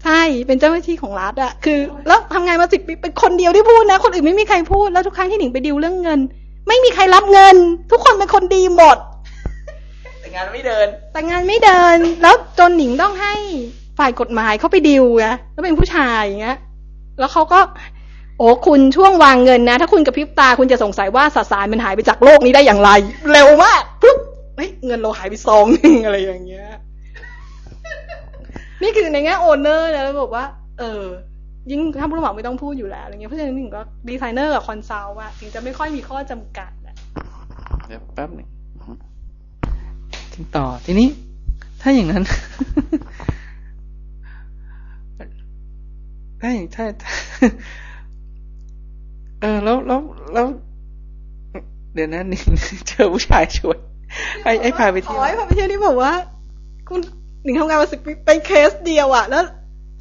[0.05, 6.21] ใช่เป็นเจ้าหน้าที่ของรัฐอะคือ แล้วทำงานมาสิบปีเป็นคนเดียวที่พูดนะ คนอื่นไม่มีใครพูดแล้วทุกครั้งที่หนิงไปดิวเรื่องเงิน
[6.69, 7.57] ไม่มีใครรับเงิน
[7.91, 8.97] ทุกคนเป็นคนดีหมด
[10.21, 13.35] แต่งานไม่เดิน แต่งานไม่เดิน แล้วจนหนิงต้องให้
[13.99, 16.59] ฝ่ายกฎหมายเขาไปดิวไงแล้วเป็นผู้ชายอย่างเงี้ย
[17.19, 17.61] แล้วเขาก็
[18.39, 22.91] โอ้คุณช่วงวางเงินนะ ถ้าคุณกระพริบตาคุณจะสงสัยว่าสสารมันหายไปจากโลกนี้ได้อย่างไร
[23.33, 24.19] เร็วมากปุ๊บ
[24.57, 26.69] เฮ้ยเงินเราหายไปซองหนึ่งอะไรอย่างเงี้ย
[28.83, 30.45] นี่คือในแง่ owner นะแล้วบอกว่า
[30.79, 31.03] เออ
[31.71, 36.95] ยิ่งถ้าผู้รับเหมาไม่ต้องพูดอยู่แล้วอะไรเงี้ยเพราะฉะนั้นหนิงก็ดีไซเนอร์กับ consult อะถึงจะไม่ค่อยมีข้อจำกัดอะ
[37.87, 38.49] เดี๋ยวแป๊บหนึ่ง
[40.35, 41.09] ถึงต่อทีนี้
[41.81, 42.25] ถ้าอย่างนั้น
[46.41, 46.85] ถ้าอย่างถ้า
[49.41, 50.01] เออ แล้วแล้ว
[50.35, 50.47] แล้ว
[51.95, 52.41] เดี๋ยวนะนี่
[52.89, 53.79] เจอผู้ชายชวน
[54.45, 56.13] ให้ให้พาไปเที่ยวอ๋อให้พาไปเที่ยวนี่บอกว่า
[56.89, 57.01] คุณ
[57.45, 59.45] หนิงทำงานมาสิบปีเป็นเคสเดียวอะแล้ว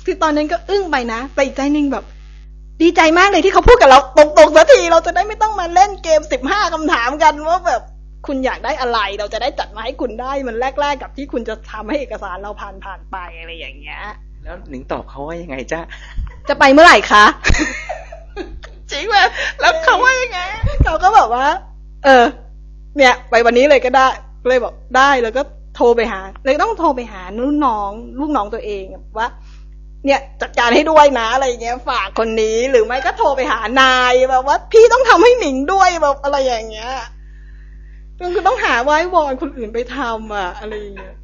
[0.05, 2.05] คือตอนนั้นก็อึ้งไปนะแต่อีกใจหนึ่งแบบ
[2.81, 7.81] ดีใจมากเลยที่เขาพูดกับเราตรงๆสักทีเราจะได้ไม่ต้องมาเล่นเกมสิบห้าคำถามกันว่าแบบ
[8.27, 14.01] คุณอยากได้อะไร เราจะได้จัดมาให้คุณได้มันแรก ๆ กับที่คุณจะทำให้เอกสารเราผ่านผ่านๆไปอะไรอย่างเงี้ย
[14.43, 15.81] แล้วหนิงตอบเขาว่ายังไงจ้า
[16.49, 17.25] จะไปเมื่อไหร่คะ
[18.91, 19.15] จริงไหม
[19.59, 20.39] แล้วเขาว่ายังไง
[20.83, 21.47] เขาก็บอกว่า
[22.05, 22.25] เออ
[22.97, 24.07] เนี่ย ไปวันนี้เลยก็ได้
[24.47, 25.41] เลยบอกได้แล้วก็
[25.75, 28.83] โทรไปหา เลยต้องโทรไปหารุ่นน้อง ลูกน้องตัวเอง
[29.17, 29.27] ว่า
[30.05, 36.91] เนี่ยจัดการให้ด้วยนะอะไรเงี้ย ฝากคนนี้หรือไม่ก็โทรไปหานายแบบว่า พี่ต้องทำให้หนิงด้วยแบบอะไรอย่างเงี้ย
[38.19, 41.15] มันคือต้องหาไว้วอนคนอื่นไปทำอะ อะไรอย่างเงี้ย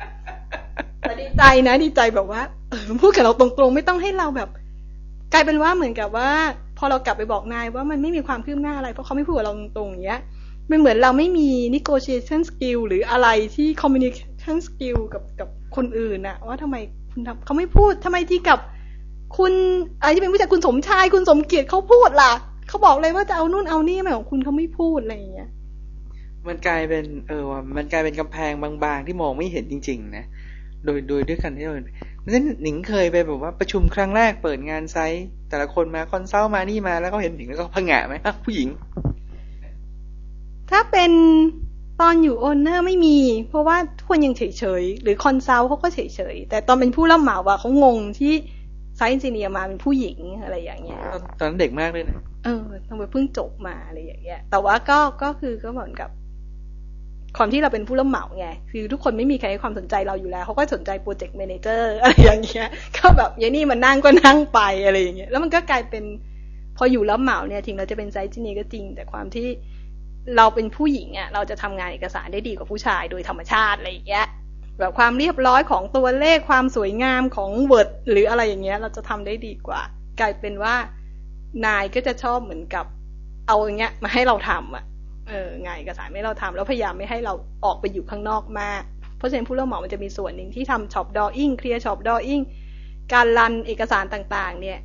[0.99, 4.49] แต่ดีใจนะดีใจแบบว่าเออพูดกับเราตรงๆไม่ต้องให้เราแบบ
[5.33, 6.29] กลายเป็นว่าเหมือนกับว่า
[6.77, 10.21] พอเรากลับไปบอกนายว่ามันไม่มีความคืบหน้าอะไรเพราะเขาไม่พูดกับเราตรงๆอย่างเงี้ย
[10.69, 16.75] มันเหมือนเราไม่มี negotiation skill หรืออะไรที่ communication skill กับกับคนอื่นอะว่าทำไม
[17.11, 18.59] คุณทำเขาไม่พูดทำไมที่กับ
[19.37, 19.53] คุณ
[20.01, 22.31] อะไรที่เป็นผู้จัดคุณสมชายคุณสมเกียรติเขาพูดล่ะ
[22.67, 25.49] เขาบอกเลยว่าจะเอานู่นเอานี่ทำไมของคุณเขาไม่พูดอะไรอย่างเงี้ย
[26.47, 30.25] มันกลายเป็นเออว่ะมันกลายเป็นกำแพงบางๆ ที่มองไม่เห็นจริง ๆ นะ
[30.85, 31.75] โดยโดยด้วยกันที่เรา
[32.31, 38.69] นั้นหนิงเคยไปแบบว่าประชุมครั้งแรกเปิดงาน site แต่ละคนมา consult มานี่มาแล้วก็เห็นหนิงแล้วก็ผงะไหมอะผู้หญิง
[40.69, 41.11] ถ้าเป็น
[42.01, 43.17] ตอนอยู่ owner ไม่มี
[43.49, 44.43] เพราะว่าทุกคนยังเฉ
[44.81, 45.99] ยๆ หรือ consult เขาก็เฉ
[46.33, 48.33] ยๆ แต่ตอนเป็นผู้รับเหมาว่าเขางงที่
[48.97, 56.09] site engineer มาเป็นผู้หญิงอะไรอย่างเงี้ยตอนตอนนั้นเด็กมากเลยนะเออทำไมเพิ่งจบมาอะไรอย่างเงี้ย แต่ว่าก็ก็คือก็เหมือนกับ
[57.37, 62.67] ความที่เราเป็นผู้รับเหมาไง คือทุกคนไม่มีใครให้ความสนใจเราอยู่แล้ว เขาก็สนใจ project manager อะไรอย่างเงี้ย
[62.97, 66.03] ก็แบบยายนี่มันนั่งก็นั่งไปอะไรอย่างเงี้ย แล้วมันก็กลายเป็น
[66.77, 69.47] พออยู่รับเหมาเนี่ยถึงเราจะเป็น site engineer ก็จริง แต่ความที่
[70.37, 74.25] เราเป็นผู้หญิงอะ เราจะทำงานเอกสารได้ดีกว่าผู้ชายโดยธรรมชาติอะไรอย่างเงี้ย
[74.79, 79.81] แบบความเรียบร้อยของตัวเลขความสวยงามของ Word หรืออะไรอย่างเงี้ย เราจะทำได้ดีกว่า
[80.19, 80.75] กลายเป็นว่า
[81.65, 82.85] นายก็จะชอบเหมือนกับ
[83.47, 84.83] เอาอย่างเงี้ยมาให้เราทำอะ
[85.29, 87.33] เออไงเอกสารไม่เราทำแล้วพยายามไม่ให้เรา
[87.65, 88.83] ออกไปอยู่ข้างนอกมาก
[89.17, 92.41] เพราะฉะนั้นผู้รับเหมามันจะมีส่วนหนึ่งที่ทำ shop drawing เคลียร์ shop drawing
[93.13, 94.79] การ run เอกสารต่างๆ เนี่ย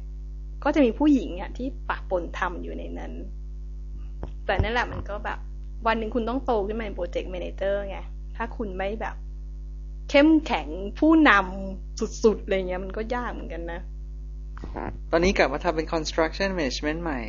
[0.64, 3.12] ก็จะมีผู้หญิงอะที่ปะปนทำอยู่ในนั้น
[4.46, 5.38] แต่นั่นแหละมันก็แบบ
[5.86, 7.98] วันหนึ่งคุณต้องโตขึ้นมาเป็น project manager ไง
[8.36, 9.16] ถ้าคุณไม่แบบ
[10.10, 10.68] เข้มแข็ง
[10.98, 13.80] ผู้นำสุดๆอะไรเงี้ยมันก็ยากเหมือนกันนะ
[15.10, 17.20] ตอนนี้กลับมาทำเป็น construction management ใหม่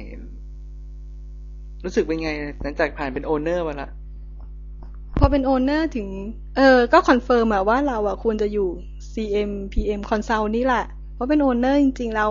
[1.83, 2.29] รู้สึกเป็นไง
[2.61, 3.89] หลังจากผ่านเป็น owner มาละ
[5.19, 6.07] พอเป็น owner ถึง
[6.57, 8.69] เออ ก็ confirm อะว่าเราอะควรจะอยู่
[9.13, 12.29] CM PM Consult นี่แหละ เพราะเป็น owner จริงๆแล้ว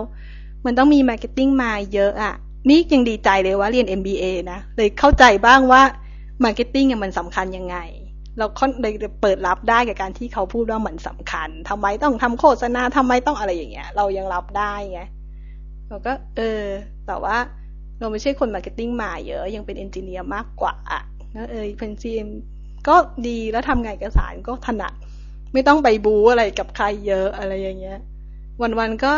[0.65, 2.33] มันต้องมี marketing มาเยอะอะ
[2.69, 5.81] นี่ยังดีใจเลยว่าเรียน MBA นะ เลยเข้าใจบ้างว่า
[6.43, 7.77] marketing มันสำคัญยังไง
[8.37, 15.01] เราค่อนเลยเปิดรับได้กับการที่เขาพูดว่ามันสำคัญทำไมต้องทำโฆษณาทำไมต้องอะไรอย่างเงี้ย เรายังรับได้ไง
[15.89, 16.63] เราก็ เออ
[17.07, 17.37] แต่ว่า
[17.99, 21.01] เราไม่ใช่คน marketing มาเยอะ ยังเป็น engineer มากกว่าอะ
[21.33, 22.29] แล้วเออเป็น CM
[22.87, 22.95] ก็
[23.27, 24.93] ดีแล้วทำงานเอกสารก็ถนัด
[25.53, 27.99] ไม่ต้องไปบู๊อะไรกับใครเยอะอะไรอย่างเงี้ย
[28.79, 29.13] วันๆก็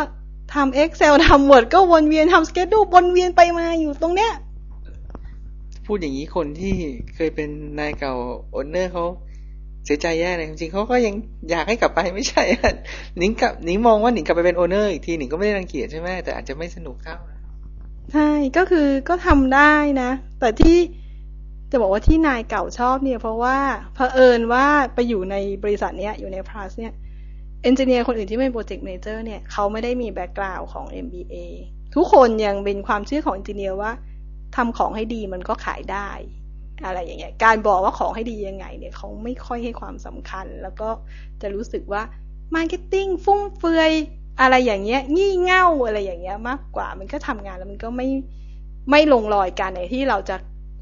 [0.54, 4.32] ทำ Excel ทำ Word ก็วนเวียนทำ schedule วนเวียนไปมาอยู่ตรงเนี้ย
[5.86, 6.74] พูดอย่างนี้คนที่
[7.14, 8.14] เคยเป็นนายเก่า
[8.54, 9.04] owner เขา
[9.84, 11.14] เสียใจแย่เลยจริงๆเขาก็ยัง
[11.50, 12.42] อยากให้กลับไปไม่ใช่
[13.18, 17.31] หนิงกับหนิงมองว่าหนิงกลับไปเป็น owner อีกทีหนิงก็ไม่ได้รังเกียจใช่ไหมแต่อาจจะไม่สนุกเท่านะ
[18.10, 20.78] ใช่ก็คือก็ทำได้นะ แต่ที่
[21.70, 23.56] จะบอกว่าที่นายเก่าชอบเนี่ย เพราะว่า
[23.94, 26.92] เผอิญว่าไปอยู่ในบริษัทเนี้ยอยู่ในพลาสเนี่ย
[27.62, 31.34] engineer คนอื่นที่เป็น project manager เนี่ยเขาไม่ได้มี background ของ MBA
[31.94, 33.92] ทุกคนยังเป็นความเชื่อของ engineer ว่า
[34.56, 36.08] ทำของให้ดีมันก็ขายได้
[36.84, 40.88] อะไรอย่างเงี้ยการบอกว่าของให้ดียังไงเนี่ยเขาไม่ค่อยให้ความสำคัญ แล้วก็
[41.42, 42.02] จะรู้สึกว่า
[42.54, 43.92] marketing ฟุ่มเฟือย
[44.40, 48.08] อะไรอย่างเงี้ย งี่เง่าอะไรอย่างเงี้ยมากกว่า มันก็ทำงานแล้วมันก็ไม่
[48.90, 50.36] ไม่ลงรอยกันในที่เราจะ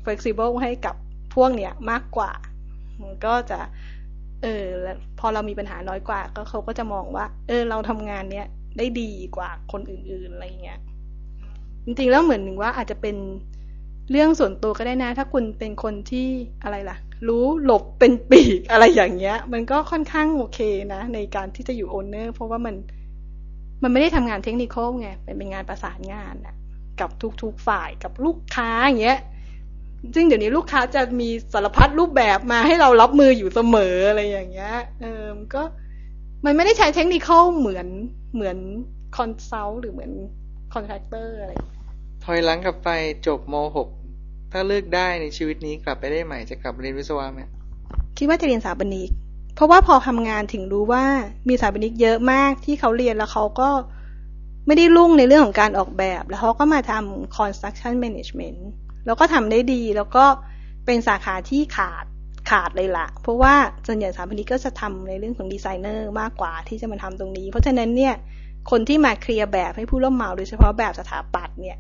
[0.05, 0.95] flexible ให้กับ
[1.35, 2.31] พวกเนี้ยมากกว่า
[3.03, 3.61] มันก็จะ
[4.43, 8.47] เออแล้วพอเรามีปัญหาน้อยกว่า ก็เขาก็จะมองว่า เออ เราทำงานเนี้ย
[8.79, 10.79] ได้ดีกว่าคนอื่นๆอะไรเงี้ย
[11.85, 13.17] จริงๆแล้วเหมือนหนึ่งว่าอาจจะเป็น
[14.11, 16.29] เรื่องส่วนตัวก็ได้นะ ถ้าคุณเป็นคนที่
[16.63, 16.97] อะไรล่ะ
[17.29, 20.61] รู้หลบเป็นปีกอะไรอย่างเงี้ย มันก็ค่อนข้างโอเค
[20.95, 22.75] นะ ในการที่จะอยู่โอนเนอร์เพราะว่ามัน
[23.83, 26.55] มันไม่ได้ทำงานเทคนิคอลไงเป็นเป็นงานประสานงานนะ
[27.01, 27.11] กับ
[27.43, 29.21] ทุกๆฝ่ายกับลูกค้าอย่างเงี้ย
[30.15, 35.63] ซึ่งเดี๋ยวนี้ลูกค้าจะมีสารพัดรูปแบบมาให้เรารับมืออยู่เสมออะไรอย่างเงี้ยเออมก็
[36.45, 37.29] มันไม่ได้ใช้เทคนิค
[37.59, 37.87] เหมือน
[38.35, 38.59] เหมือน
[39.17, 40.13] consult หรือเหมือน
[40.75, 41.53] contractor อะไร
[42.25, 42.91] ถอยหลังกลับไป
[43.27, 43.55] จบม
[44.05, 47.41] .6 ถ้าเลือกได้ในชีวิตนี้กลับไปได้ใหม่จะกลับเรียนวิศวะไหม
[48.19, 49.11] คิดว่าจะเรียนสถาปนิก
[49.55, 51.05] เพราะว่าพอทำงานถึงรู้ว่า
[51.49, 53.71] มีสถาปนิกเยอะมากที่เขาเรียนแล้วเขาก็
[54.67, 58.59] ไม่ได้รุ่งในเรื่องของการออกแบบ แล้วเขาก็มาทำ construction management
[59.07, 60.25] แล้วก็ทำได้ดีแล้วก็
[60.87, 62.05] เป็นสาขาที่ขาด
[62.51, 63.55] ขาดเลยละเพราะว่า
[63.87, 68.15] ส่วนใหญ่สถาปนิกก็จะทำในเรื่องของดีไซเนอร์มากกว่าที่จะมาทำตรงนี้ เพราะฉะนั้นเนี่ย
[68.71, 71.77] คนที่มาเคลียร์แบบให้ผู้รับเหมาโดยเฉพาะแบบสถาปัตย์เนี่ย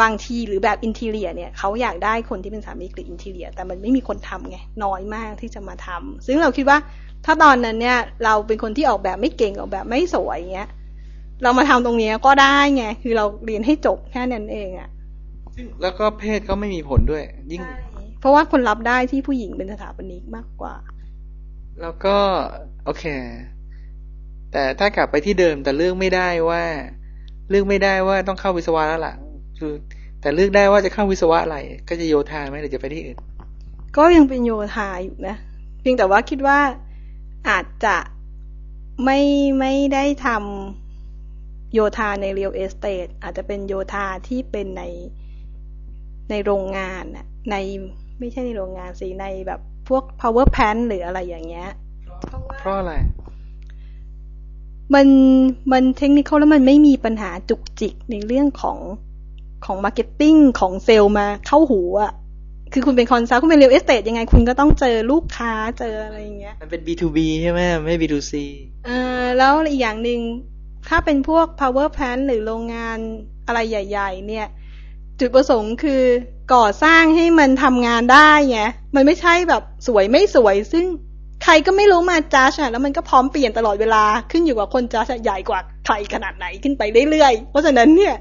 [0.00, 6.78] บางทีหรือแบบ interior เนี่ยเขาอยากได้คนที่เป็นสถาปนิกหรือ interior แต่มันไม่มีคนทำไงน้อยมากที่จะมาทำซึ่งเราคิดว่า
[7.24, 10.68] ถ้าตอนนั้นเนี่ยเราเป็นคนที่ออกแบบไม่เก่งออกแบบไม่สวยเงี้ย
[11.42, 14.88] เรามาทำตรงนี้ก็ได้ไงคือเราเรียนให้จบแค่นั้นเองอะ
[15.82, 17.62] แล้วก็เพศก็ไม่มีผลด้วย ยิ่ง
[18.20, 20.74] เพราะว่าคนรับได้ที่ผู้หญิงเป็นสถาปนิกมากกว่า
[21.80, 22.16] แล้วก็
[22.84, 23.04] โอเค
[24.52, 26.62] แต่ถ้ากลับไปที่เดิมแต่เลือกไม่ได้ว่า
[27.50, 29.14] เลือกไม่ได้ว่าต้องเข้าวิศวะแล้วล่ะ
[29.58, 29.72] คือ
[30.20, 33.18] แต่เลือกได้ว่าจะเข้าวิศวะอะไร ก็จะโยธาไหมหรือจะไปที่อื่น
[33.96, 35.36] ก็ยังเป็นโยธาอยู่นะ
[35.80, 36.58] เพียงแต่ว่าคิดว่า
[37.48, 37.96] อาจจะ
[39.04, 39.20] ไม่
[39.58, 44.82] ไม่ได้ทำโยธาในเรียลเอสเต e อาจจะเป็นโยธาที่เป็นใน
[46.30, 47.56] ในโรงงานน่ะใน
[48.18, 51.70] ไม่ใช่ในโรงงานสิในแบบพวก power plant หรืออะไรอย่างเงี้ย
[52.58, 52.94] เพราะอะไร
[54.94, 55.06] มัน
[55.72, 58.78] มันเทคนิคแล้วมันไม่มีปัญหาจุกจิกในเรื่องของ
[59.66, 62.12] ของ marketing ของเซลล์มาเข้าหูอะ
[62.72, 68.32] คือคุณเป็นคอนซัลท์คุณเป็นเรียลเอสเต e ยังไงคุณก็ต้องเจอลูกค้าเจออะไรอย่างเงี้ย มันเป็น B2B ใช่ไหมไม่ B2C
[68.86, 68.90] เอ
[69.20, 70.20] อแล้วอีกอย่างหนึ่ง
[70.88, 72.98] ถ้าเป็นพวก power plant หรือโรงงาน
[73.46, 74.46] อะไรใหญ่ ๆ เนี่ย
[75.20, 76.02] จุดประสงค์คือ
[76.54, 78.60] ก่อสร้างให้มันทำงานได้ไง
[78.94, 80.84] มันไม่ใช่แบบสวยไม่สวย ซึ่ง
[81.44, 88.14] ใครก็ไม่รู้มาจ้าชอะแล้วมันก็พร้อมเปลี่ยนตลอดเวลาขึ้นอยู่กับคนจ้าชใหญ่กว่าใครขนาดไหนขึ้นไปเรื่อยๆเพราะฉะนั้นเนี่ย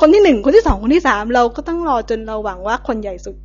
[0.00, 3.36] คนที่หนึ่งคนที่สองคนที่สามเราก็ต้องรอจนเราหวังว่าคนใหญ่สุด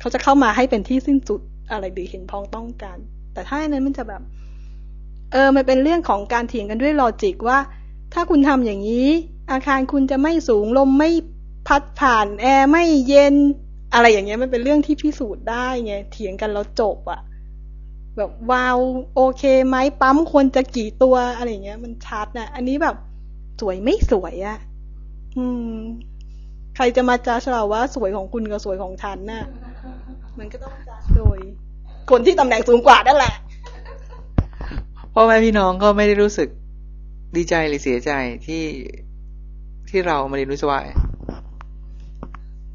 [0.00, 1.40] เขาจะเข้ามาให้เป็นที่สิ้นสุด
[1.70, 2.98] อะไรหรือเห็นพ้องต้องกัน
[3.32, 4.22] แต่ถ้าอันนั้นมันจะแบบ
[5.32, 7.58] เออมันเป็นเรื่องของการเถียงกันด้วยลอจิกว่า
[8.12, 9.08] ถ้าคุณทำอย่างนี้
[9.50, 11.10] อาคารคุณจะไม่สูงลมไม่
[11.66, 13.34] พัดผ่านแอร์ไม่เย็น
[13.94, 17.20] อะไรอย่างเงี้ยมันเป็นเรื่องที่พิสูจน์ได้ไงเถียงกันแล้วจบอะ
[18.16, 18.78] แบบวาว
[19.14, 22.96] โอเคไหมปั๊มควรจะกี่ตัวอะไรเงี้ย มันชัดนะอันนี้แบบ
[23.60, 24.58] สวยไม่สวยอะ
[25.38, 25.74] อืม
[26.76, 29.44] ใครจะมาจ้าเราว่าสวยของคุณกับสวยของฉันน่ะ
[30.38, 31.38] มันก็ต้องจ้าโดย
[32.10, 33.34] คนที่ตำแหน่งสูงกว่านั่นแหละ
[35.14, 36.48] พ่อแม่พี่น้องก็ไม่ได้รู้สึก
[37.36, 38.10] ดีใจหรือเสียใจ
[38.46, 38.64] ที่
[39.88, 40.78] ที่เรามาเรียนวิศวะ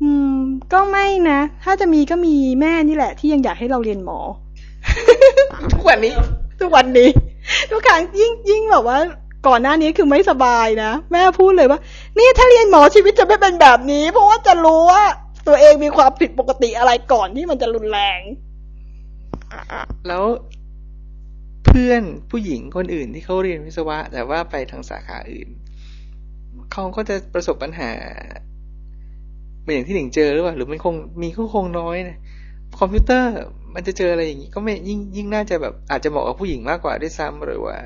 [0.02, 0.38] อืม
[0.74, 4.20] ก็ไม่นะ ถ้าจะมีก็มีแม่นี่แหละ ที่ยังอยากให้เราเรียนหมอ
[5.74, 6.14] ทุกวันนี้
[6.60, 7.10] ทุกวันนี้
[7.72, 8.98] ทุกครั้งยิ่งยิ่งแบบว่า
[9.48, 11.80] ก่อนหน้านี้คือไม่สบายนะ แม่พูดเลยว่า
[12.18, 15.04] นี่ถ้าเรียนหมอชีวิตจะไม่เป็นแบบนี้ เพราะว่าจะรู้ว่า
[15.48, 18.22] ตัวเองมีความผิดปกติอะไรก่อนที่มันจะรุนแรง
[20.08, 20.24] แล้ว
[21.66, 25.50] เพื่อนผู้หญิงคนอื่นที่เขาเรียนวิศวะ แต่ว่าไปทางสาขาอื่น
[26.72, 27.92] เขาก็จะประสบปัญหา
[29.64, 32.18] เป็นอย่างที่หนึ่งเจอหรือเปล่าหรือมันคงมีก็คงน้อยนะ
[32.80, 33.32] คอมพิวเตอร์
[33.74, 37.78] มันจะเจออะไรอย่างนี้ก็ไม่ยิ่งยิ่งน่าจะแบบอาจจะเหมาะกับผู้หญิงมากกว่าด้วยซ้ำหรือว่า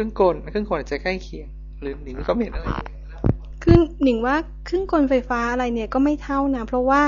[0.00, 1.48] ครื่องกลเครื่องกลอาจจะใกล้เคียง
[1.80, 2.66] หรือหนิงก็ไม่เห็นอะไร
[3.62, 7.02] คือหนิงว่าเครื่องกลไฟฟ้าอะไรเนี่ยก็ไม่เท่านะ เพราะว่า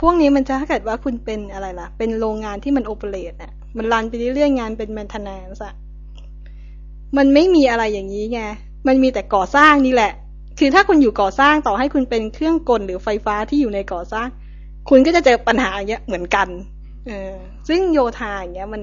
[0.00, 5.72] พวกนี้มันจะถ้าเกิดว่าคุณเป็นอะไรล่ะ เป็นโรงงานที่มันโอเปเรตอะ มันรันไปเรื่อยๆงานเป็นแมนทนานซะ
[7.16, 8.40] มันไม่มีอะไรอย่างนี้ไง
[8.86, 10.12] มันมีแต่ก่อสร้างนี่แหละ
[10.58, 14.28] คือถ้าคุณอยู่ก่อสร้างต่อให้คุณเป็นเครื่องกลหรือไฟฟ้าที่อยู่ในก่อสร้าง
[14.88, 16.48] คุณก็จะเจอปัญหาอย่างเงี้ยเหมือนกัน
[17.06, 17.34] เออ
[17.68, 18.82] ซึ่งโยธาอย่างเงี้ยมัน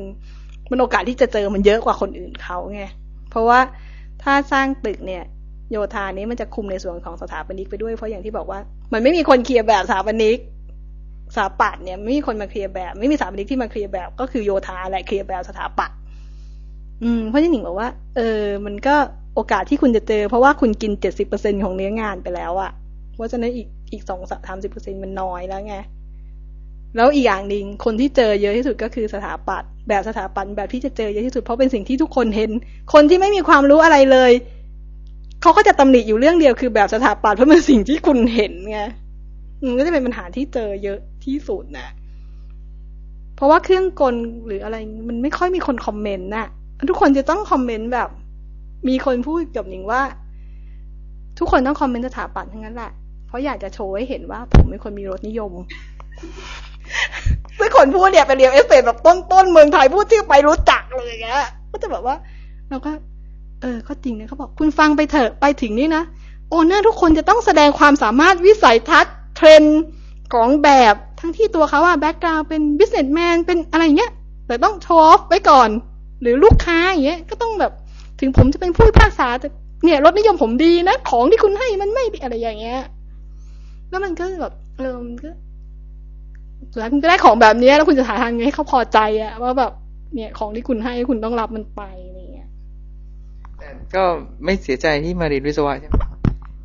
[0.72, 2.84] มันโอกาสที่จะเจอมันเยอะกว่าคนอื่นเขาไง
[3.30, 3.60] เพราะว่า
[4.24, 5.24] ถ้าสร้างตึกเนี่ย
[5.72, 8.60] โยธานี้มันจะคุมในส่วนของสถาปนิกไปด้วยเพราะอย่างที่บอกว่า
[8.94, 10.38] มันไม่มีคนเคลียร์แบบสถาปนิก
[11.36, 15.98] สถาปัตย์เนี่ยไม่มีคนมาเคลียร์แบบ ไม่มีสถาปนิกที่มาเคลียร์แบบ ก็คือโยธาแหละเคลียร์แบบสถาปัตย์
[17.04, 18.96] อืมเพราะที่หนิงบอกว่า เออ มันก็
[19.36, 22.72] โอกาสที่คุณจะเจอ เพราะว่าคุณกินเจ็ดสิบเปอร์เซ็นของเนื้องานไปแล้วอะ
[23.14, 25.76] เพราะฉะนั้นอีกอีกสองสามสิบเปอร์เซ็นมันน้อยแล้วไง
[26.96, 32.52] แล้วอีกอย่างหนึ่งคนที่เจอเยอะที่สุดก็คือสถาปัตย์ แบบสถาปัตย์แบบที่จะเจอเยอะที่สุดเพราะเป็นสิ่งที่ทุกคนเห็น
[32.94, 34.32] คนที่ไม่มีความรู้อะไรเลย
[35.42, 38.80] เขาก็จะตำหนิอยู่เรื่องเดียวคือแบบสถาปัตย์เพราะมันสิ่งที่คุณเห็นไง
[39.64, 41.88] มันก็จะเป็นปัญหาที่เจอเยอะที่สุดนะ
[43.36, 44.16] เพราะว่าเครื่องกล
[44.48, 44.78] หรืออะไร
[45.08, 46.48] มันไม่ค่อยมีคนคอมเมนต์น่ะ
[46.90, 48.10] ทุกคนจะต้องคอมเมนต์แบบ
[48.88, 50.02] มีคนพูดกับหนิงว่า
[51.40, 52.92] ทุกคนต้อง comment สถาปัตย์ทั้งนั้นแหละ
[53.28, 55.52] เพราะอยากจะโชว์ให้เห็นว่า ผมเป็นคนมีรสนิยม
[57.58, 62.16] ซึ่งคนพูดเนี่ยเป็น real estate แบบต้นๆเมืองไทยพูดชื่อไปรู้จักเลยอย่างเงี้ยก็จะแบบว่า
[62.70, 62.92] เราก็
[63.62, 66.04] เออก็จริงนะเขาบอกคุณฟังไปเถอะไปถึงนี่นะ
[66.50, 69.64] owner ทุกคนจะต้องแสดงความสามารถวิสัยทัศน์เทรน
[70.34, 74.12] ของแบบทั้งที่ตัวเขาอะ background เป็น businessman เป็นอะไรเงี้ย
[74.48, 75.70] แต่ต้องโชว์ออฟไว้ก่อน
[76.22, 77.72] หรือลูกค้าอย่างเงี้ยก็ต้องแบบ
[78.20, 79.48] ถึงผมจะเป็นผู้พิพากษาแต่
[79.84, 82.80] เนี่ยรถนิยมผมดีนะ ของที่คุณให้มันไม่ดีอะไรอย่างเงี้ย
[83.90, 85.30] แล้วมันก็แบบเออมันก็
[86.72, 89.72] สุดท้ายคุณก็ได้ของแบบนี้แล้วคุณจะหาทางไงให้เขาพอใจอะว่าแบบ
[90.14, 92.50] เนี่ยของที่คุณให้คุณต้องรับมันไปอะไรเงี้ย
[93.60, 94.04] แต่ก็
[94.46, 95.96] ไม่เสียใจที่มาเรียนวิศวะใช่ไหม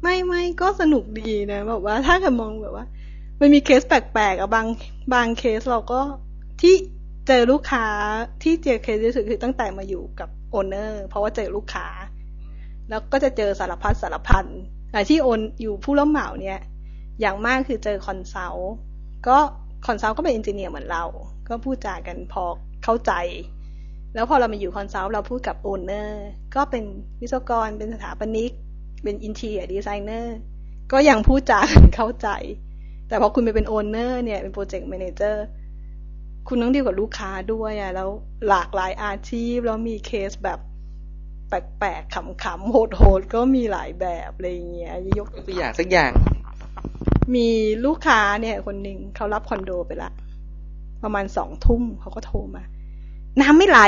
[0.02, 2.84] ไม่ไม่ก็สนุกดีนะแบบว่าถ้าเกิดมองแบบว่า
[3.40, 4.66] มันมีเคสแปลกๆอะบาง
[5.14, 6.00] บางเคสเราก็
[6.60, 6.74] ที่
[7.26, 7.86] เจอลูกค้า
[8.42, 11.86] ที่เจอเคสที่สุดคือตั้งแต่มาอยู่กับ owner เพราะว่าเจอลูกค้า
[12.88, 14.46] แล้วก็จะเจอสารพัดสารพัน
[14.92, 16.60] แต่ที่ตอนอยู่ผู้รับเหมาเนี่ย
[17.20, 18.74] อย่างมากคือเจอ consult
[19.28, 19.38] ก็
[19.86, 21.04] consult ก็เป็น engineer เหมือนเรา
[21.48, 22.44] ก็พูดจากันพอ
[22.84, 23.12] เข้าใจ
[24.14, 26.84] แล้วพอเรามาอยู่ consult เราพูดกับ owner ก็เป็น
[27.20, 28.52] วิศวกรเป็นสถาปนิก
[29.02, 30.36] เป็น interior designer
[30.92, 31.60] ก็ยังพูดจา
[31.96, 32.28] เข้าใจ
[33.08, 35.44] แต่พอคุณไปเป็น owner เนี่ยเป็น project manager
[36.48, 38.10] คุณต้องดีกับลูกค้าด้วยอะแล้ว
[38.48, 40.58] หลากหลายอาชีพ แล้วมีเคสแบบ
[41.48, 46.12] แปลกๆขำๆโหดๆก็มีหลายแบบอะไรเงี้ยยกตัวอย่างสักอย่าง
[47.34, 47.48] มี
[47.84, 50.10] ลูกค้าเนี่ยคนหนึ่งเขารับคอนโดไปละ
[51.02, 52.62] ประมาณสองทุ่มเขาก็โทรมา
[53.40, 53.80] น้ำไม่ไหล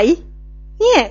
[0.79, 1.01] เนี่ย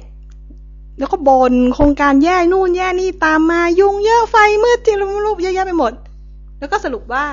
[0.99, 5.93] แล้วก็บนโครงการแย่นู่นแย่นี่ตามมายุ่งเยอะไฟมืดที่รูปเยอะแยะไปหมด
[6.59, 7.25] แล้วก็สรุปว่า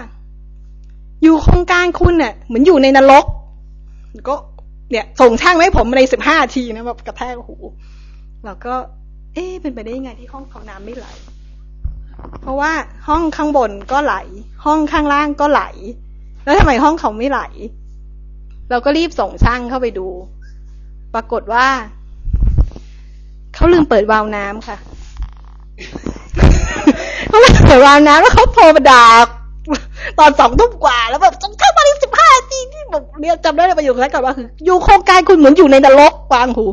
[1.24, 3.26] อยู่โครงการคุณเนี่ยเหมือนอยู่ในนรก
[4.30, 4.36] ก็
[4.92, 7.56] เนี่ยส่งช่างให้ผมในสิบห้าทีนะแบบกระแทกหู
[8.46, 8.74] แล้วก็
[9.34, 11.08] เอ๊ะเป็นไปได้ยังไงที่ห้องเขาน้ำไม่ไหล
[12.42, 12.72] เพราะว่า
[13.08, 14.16] ห้องข้างบนก็ไหล
[14.66, 15.62] ห้องข้างล่างก็ไหล
[16.44, 17.42] แล้วทำไมห้องเขาไม่ไหล
[18.70, 20.08] เราก็รีบส่งช่างเข้าไปดู
[21.14, 21.66] ปรากฏว่า
[23.54, 24.78] เขาลืมเปิดวาล์วน้ำค่ะ
[27.28, 29.06] เขาลืมเปิดวาล์วน้ำแล้วเขาโทรมาด่า
[30.20, 36.66] ตอนสองทุ่มกว่า แล้วแบบจงเข้ามาในสิบห้าทีที่แบบเรียกจำได้เลยประโยคแรกก่อนว่าคืออยู่โครงการคุณเหมือนอยู่ในนรกวางหู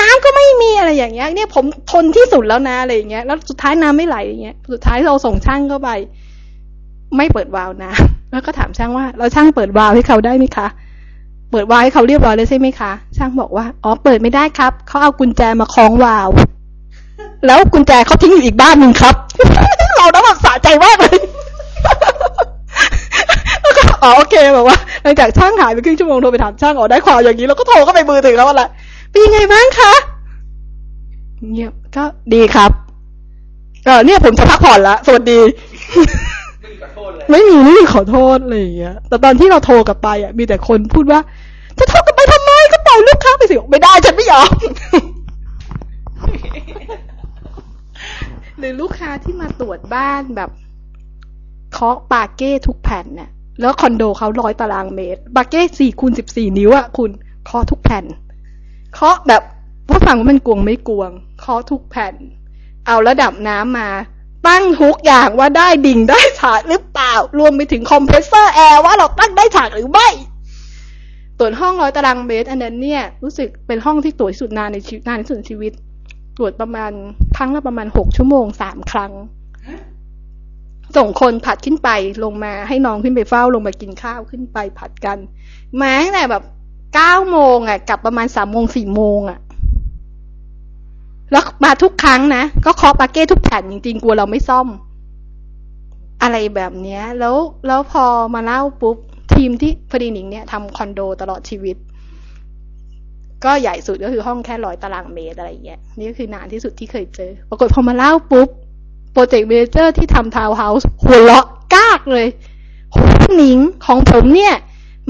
[0.00, 5.90] น้ำก็ไม่มีอะไรอย่างเงี้ย เนี่ยผมทนที่สุดแล้วนะอะไรอย่างเงี้ย แล้วสุดท้ายน้ำไม่ไหลอย่างเงี้ย สุดท้ายเราส่งช่างเข้าไป
[7.16, 7.92] ไม่เปิดวาล์วนะ
[8.32, 10.66] แล้วก็ถามช่างว่าเราช่างเปิดวาล์วให้เขาได้ไหมคะ
[11.50, 16.28] เปิดวาล์วให้เขาเรียบร้อยเลยใช่ไหมคะ ช่างบอกว่า อ๋อ เปิดไม่ได้ครับ เขาเอากุญแจมาคล้องวาล์ว
[17.46, 19.14] แล้วกุญแจเขาทิ้งอยู่อีกบ้านหนึ่งครับ
[19.98, 21.18] เราต้องแบบสะใจมากเลย
[23.62, 28.64] แล้วก็อ๋อโอเคแบบว่าหลังจากช่างหายไปครึ่งชั่วโมงโทรไปถามช่างอ๋อได้ข่าวอย่างนี้แล้วก็โทรเข้าไปมือถือแล้วว่าอะไร
[29.14, 29.92] เป็นยังไงบ้างคะ
[31.52, 32.04] เงียบก็
[32.34, 32.70] ดีครับ
[33.84, 35.40] เออเนี่ยผมจะพักผ่อนละสวัสดี
[37.30, 41.20] ไม่มีไม่มีขอโทษอะไรอย่างเงี้ยแต่ตอนที่เราโทรกลับไปอะ มีแต่คนพูดว่า
[41.78, 44.50] จะโทรกลับไปทำไมก็ปล่อยลูกค้าไปสิไม่ได้ฉันไม่ยอม
[48.58, 50.50] หรือลูกค้าที่มาตรวจบ้านแบบ
[51.72, 57.10] เคาะปาเก้ทุกแผ่นเนี่ยแล้วคอนโดเขาร้อยตารางเมตร ปาเก้สี่คูณสิบสี่นิ้วอะคุณ
[57.46, 58.04] เคาะทุกแผ่น
[58.94, 59.42] เคาะแบบ
[59.88, 62.14] ว่าฟังว่ามันกลวงไม่กลวงเคาะทุกแผ่น
[62.86, 63.88] เอาระดับน้ำมา
[64.48, 70.08] ตั้งทุกอย่างว่าได้ดิ่งได้ฉากหรือเปล่า รวมไปถึงคอมเพรสเซอร์แอร์ว่าเราตั้งได้ฉากหรือไม่
[71.38, 75.72] ตรวจห้องร้อยตารางเมตรอันนั้นเนี่ยรู้สึกเป็นห้องที่ตรวจสุดนานในชีวิตนานที่สุดในชีวิต
[76.36, 76.92] ตรวจประมาณ
[77.36, 79.12] ครั้งละประมาณหกชั่วโมงสามครั้ง
[80.96, 81.90] ส่งคนผลัดขึ้นไป
[82.24, 85.18] ลงมาให้น้องขึ้นไปเฝ้าลงมากินข้าวขึ้นไปผลัดกัน
[85.80, 86.42] มาตั้งแต่แบบ
[86.94, 89.38] เก้าโมงอะกลับประมาณสามโมงสี่โมงอะ
[91.32, 94.68] แล้วมาทุกครั้งนะ ก็เคาะปาร์เกต์ทุกแผ่นจริงๆกลัวเราไม่ซ่อม
[96.22, 97.36] อะไรแบบเนี้ย แล้ว
[97.66, 98.96] แล้วพอมาเล่าปุ๊บ
[99.34, 101.76] ทีมที่พอดีหนิงเนี่ยทำคอนโดตลอดชีวิต
[103.44, 108.48] ก็ใหญ่สุดก็คือห้องแค่ร้อยตารางเมตรอะไรเงี้ยนี่ก็คือนานที่สุดที่เคยเจอ ปรากฏพอมาเล่าปุ๊บ
[109.12, 112.26] project manager ที่ทำทาวน์เฮาส์หัวเราะกากเลย
[112.90, 112.96] โห
[113.36, 114.54] หนิงของผมเนี่ย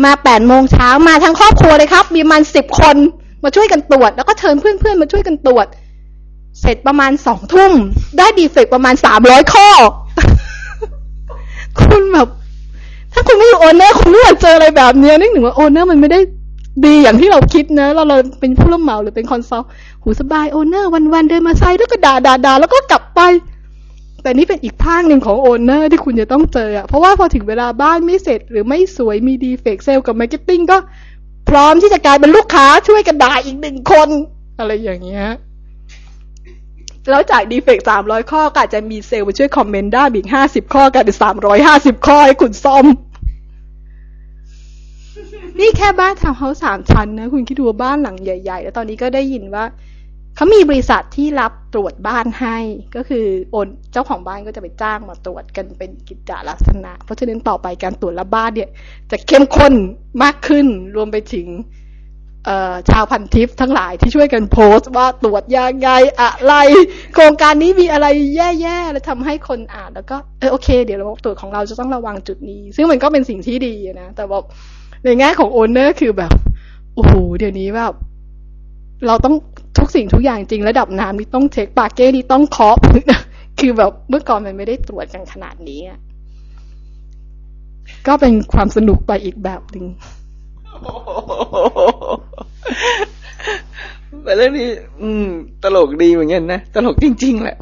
[0.05, 2.97] มาแปดโมงเช้ามาทั้งครอบครัวเลยครับ มีประมาณสิบคน
[3.45, 5.67] มาช่วยกันตรวจ แล้วก็เชิญเพื่อนๆมาช่วยกันตรวจ
[6.61, 7.73] เสร็จประมาณสองทุ่ม
[8.19, 9.69] ได้ defect ประมาณสามร้อยข้อ
[11.79, 12.29] คุณแบบ
[13.13, 16.21] ถ้าคุณไม่อยู่ owner คุณไม่อยากเจออะไรแบบเนี้ยนึกถึงว่า owner มันไม่ได้
[16.87, 23.21] ดีอย่างที่เราคิดนะ เราเราเป็นผู้รับเหมาหรือเป็น consult โหสบาย owner วันๆเดินมาใช้แล้วก็ด่าด่าด่าแล้วก็กลับไป
[24.25, 30.79] แต่นี่เป็นอีกภาคหนึ่งของ owner ที่คุณจะต้องเจออะเพราะว่าพอถึงเวลาบ้านไม่เสร็จหรือไม่สวยมี defect sale กับ marketing ก็
[31.51, 34.09] พร้อมที่จะกลายเป็นลูกค้าช่วยกันด่าอีกหนึ่งคน
[34.59, 35.27] อะไรอย่างเงี้ย
[37.11, 42.87] แล้วจาก defect สามร้อยข้อก็อาจจะมีเซลล์มาช่วย comment ได้อีกห้าสิบข้อกลายเป็นสามร้อยห้าสิบข้อให้คุณซ่อม
[45.61, 49.65] นี่แค่บ้านทาวน์เฮาส์สามชั้นนะ คุณคิดดูว่าบ้านหลังใหญ่ ๆ แล้วตอนนี้ก็ได้ยินว่า
[50.37, 52.59] เขามีบริษัทที่รับตรวจบ้านให้
[52.97, 58.71] ก็คือโอนเจ้าของบ้านก็จะไปจ้างมาตรวจกันเป็นกิจจลักษณะ เพราะฉะนั้นต่อไปการตรวจละบ้านเนี่ย
[59.11, 59.75] จะเข้มข้น
[60.23, 60.67] มากขึ้น
[60.97, 61.49] รวมไปถึง
[62.91, 65.89] ชาวพันทิปทั้งหลายที่ช่วยกันโพสต์ว่าตรวจยังไง
[66.21, 66.55] อะไร
[67.15, 68.07] โครงการนี้มีอะไร
[68.37, 74.45] แย่ๆแล้วทำให้คนอ่านแล้วก็เออโอเค เดี๋ยวเระบบตรวจของเราจะต้องระวังจุดนี้ ซึ่งมันก็เป็นสิ่งที่ดีนะแต่บอก
[75.05, 76.33] ในแง่ของโอนเนอร์คือแบบ
[76.95, 77.95] โอ้โหเดี๋ยวนี้แบบ
[79.07, 79.35] เราต้อง
[79.79, 82.77] ทุกสิ่งทุกอย่างจริงระดับน้ำนี่ต้องเช็คปาร์เกต์นี่ต้องเคาะ
[83.61, 85.99] คือแบบเมื่อก่อนมันไม่ได้ตรวจกันขนาดนี้อะ
[88.07, 89.85] ก็เป็นความสนุกไปอีกแบบหนึ่ง
[94.25, 94.69] แต่เรื่องนี้
[95.03, 95.27] อืม
[95.63, 97.57] ตลกดีเหมือนกันนะ ตลกจริง ๆ แหละ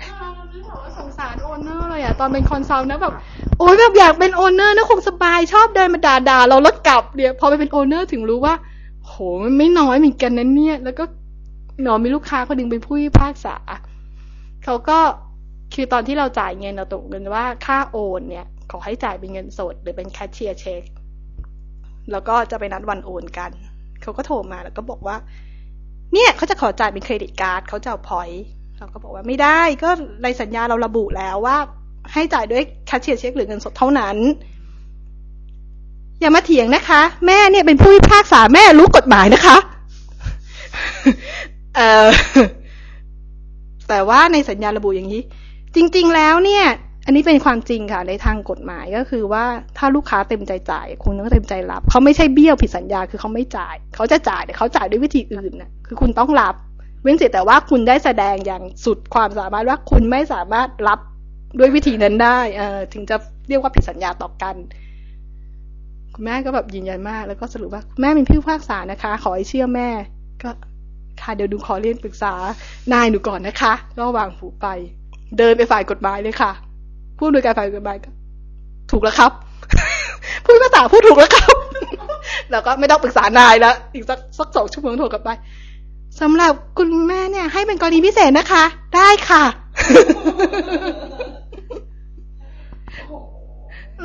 [0.99, 3.13] สงสาร owner เลยอะตอนเป็น consult นะแบบ
[3.59, 8.55] โอ้ยแบบอยากเป็น owner นะคงสบายชอบเดินมาด่าด่าเราแล้วกลับเนี่ยพอไปเป็น owner ถึงรู้ว่า
[9.07, 11.05] โหมันไม่น้อยเหมือนกันนะเนี่ย แล้วก็
[11.83, 13.57] หนอมีลูกค้าคนหนึ่งเป็นผู้พิพากษา
[14.65, 14.99] เขาก็
[15.75, 20.83] คือตอนที่เราจ่ายเงินเราตกเงินว่าค่าโอนเนี่ย ขอให้จ่ายเป็นเงินสด หรือเป็นแคชเชียร์เช็ค
[22.13, 23.51] แล้วก็จะไปนัดวันโอนกัน
[24.03, 25.17] เขาก็โทรมาแล้วก็บอกว่า
[26.13, 28.45] เนี่ยเขาจะขอจ่ายเป็น credit card เขาจะเอา point
[28.79, 29.91] เราก็บอกว่าไม่ได้ก็
[30.23, 31.57] ในสัญญาเราระบุแล้วว่า
[32.13, 34.17] ให้จ่ายด้วยแคชเชียร์เช็คหรือเงินสดเท่านั้น
[36.21, 39.57] อย่ามาเถียงนะคะ แม่เนี่ยเป็นผู้พิพากษาแม่รู้กฎหมายนะคะ
[41.77, 42.09] เออ
[43.89, 45.23] แต่ว่าในสัญญาระบุอย่างนี้
[45.75, 46.65] จริง ๆ แล้วเนี่ย
[47.07, 49.45] อันนี้เป็นความจริงค่ะ ในทางกฎหมายก็คือว่า
[49.79, 56.55] ถ้าลูกค้าเต็มใจจ่ายคุณต้องเต็มใจรับ เขาไม่ใช่เบี้ยวผิดสัญญาคือเขาไม่จ่าย เขาจะจ่ายแต่เขาจ่ายด้วยวิธีอื่นนะคือคุณต้องรับ
[57.03, 60.99] เว้นเสียแต่ว่าคุณได้แสดงอย่างสุดความสามารถว่าคุณไม่สามารถรับ
[61.59, 63.17] ด้วยวิธีนั้นได้เออถึงจะ
[63.49, 64.55] เรียกว่าผิดสัญญาต่อกัน
[66.15, 69.89] คุณแม่ก็แบบยืนยันมาก แล้วก็สรุปว่าแม่เป็นผู้พิพากษานะคะ ขอให้เชื่อแม่
[70.43, 70.51] ก็
[71.23, 72.33] ค่ะ เดี๋ยวดูขอเรียนปรึกษา
[72.93, 74.67] นายหนูก่อนนะคะก็วางหูไป
[75.39, 76.51] เดินไปฝ่ายกฎหมายเลยค่ะ
[77.19, 78.11] ผู้โดยการฝ่ายกฎหมายก็
[78.91, 79.33] ถูกแล้วครับ
[80.45, 81.57] ผู้พิพาษาพูดถูกแล้วครับ
[82.51, 85.31] แล้วก็ไม่ต้องปรึกษานายแล้วอีกสักสักสองชั่วโมงโทรกลับไป
[86.21, 88.65] สำหรับคุณแม่เนี่ย ให้เป็นกรณีพิเศษนะคะ
[88.97, 89.45] ได้ค่ะ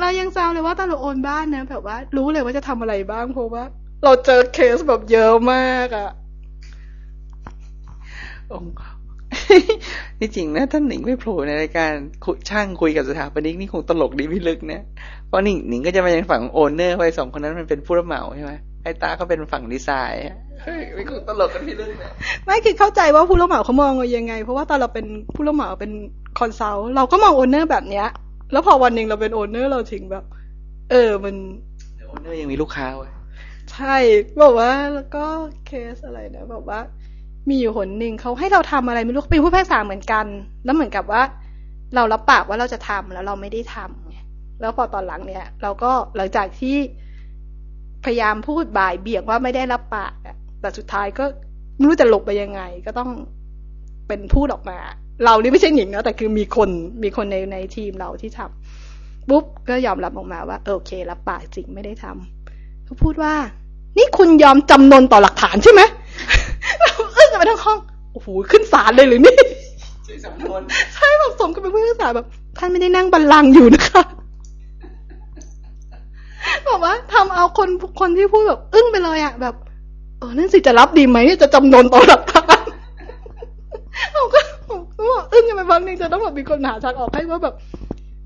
[0.00, 3.64] เรายังจำเลยว่าตอนเราโอนบ้านนะแบบว่า รู้เลยว่าจะทำอะไรบ้างเพราะว่า
[4.04, 6.10] เราเจอเคสแบบเยอะมากอะ
[8.52, 8.72] องค์
[10.18, 11.92] ที่จริงนะท่านหนิงไม่โผล่ในรายการ
[12.24, 14.82] คุช่างคุยกับสถาปนิกนี่คงตลกดีพี่ลึกนะ
[15.26, 22.10] เพราะหนิงหนิงก็จะมายังฝั่งโอนเนอร์ไปสองคนนั้นมันเป็นผู้รับเหมาใช่ไหมไอ้ตาก็เป็นฝั่งดีไซน์อะเฮ้ยไม่คงตลกกันพิลึกนะ
[22.44, 25.92] ไม่คือเข้าใจว่าผู้รับเหมาเขามองเรายังไง เพราะว่าตอนเราเป็นผู้รับเหมาเป็น
[26.38, 28.06] consult เราก็มอง owner แบบเนี้ย
[28.52, 30.24] แล้วพอวันหนึ่งเราเป็น owner เราถึงแบบ
[30.90, 31.34] เออมัน
[32.08, 33.12] owner ยังมีลูกค้าเว้ย
[33.72, 33.96] ใช่
[34.42, 35.24] บอกว่าแล้วก็
[35.66, 36.80] เคสอะไรนะบอกว่า
[37.50, 40.26] มีอยู่หนหนึ่งเขาให้เราทำอะไรไม่รู้เป็นผู้พิพากษาเหมือนกัน
[40.64, 41.22] แล้วเหมือนกับว่า
[41.94, 46.76] เรารับปากว่าเราจะทำแล้วเราไม่ได้ทำแล้วพอตอนหลังเนี่ย เราก็หลังจากที่
[48.04, 50.12] พยายามพูดบ่ายเบี่ยงว่าไม่ได้รับปาก
[50.60, 51.24] แต่สุดท้ายก็
[51.76, 53.10] ไม่รู้จะหลบไปยังไง ก็ต้อง
[54.08, 54.78] เป็นพูดออกมา
[55.24, 56.70] เรานี่ไม่ใช่หนิงนะแต่คือมีคน
[57.02, 63.34] มีคนในในทีมเราที่ทำปุ๊บก็ยอมรับออกมาว่าโอเค รับปากจริงไม่ได้ทำเขาพูดว่า
[63.98, 65.80] นี่คุณยอมจำนนต่อหลักฐานใช่ไหม
[67.38, 67.78] กันไปทั้งห้อง
[68.12, 69.36] โอ้โหขึ้นศาลเลยหรือนี่
[70.04, 70.60] ใช่สำนวน
[70.94, 72.26] ใช่แบบสมกับเป็นผู้พิพากษาแบบ
[72.58, 74.02] ท่านไม่ได้นั่งบัลลังก์อยู่นะคะ
[76.68, 77.68] บอกว่าทำเอาคน
[78.00, 79.54] คนที่พูดแบบอึ้งไปเลยอะแบบ
[80.18, 82.64] เออนั่นสิจะรับดีไหมจะจำนนต่อหลักฐาน
[84.14, 87.54] เราก็ผมก็บอกอึ้งกันไปบางนึงจะต้องแบบมีคนหาทางออกให้ว่าแบบ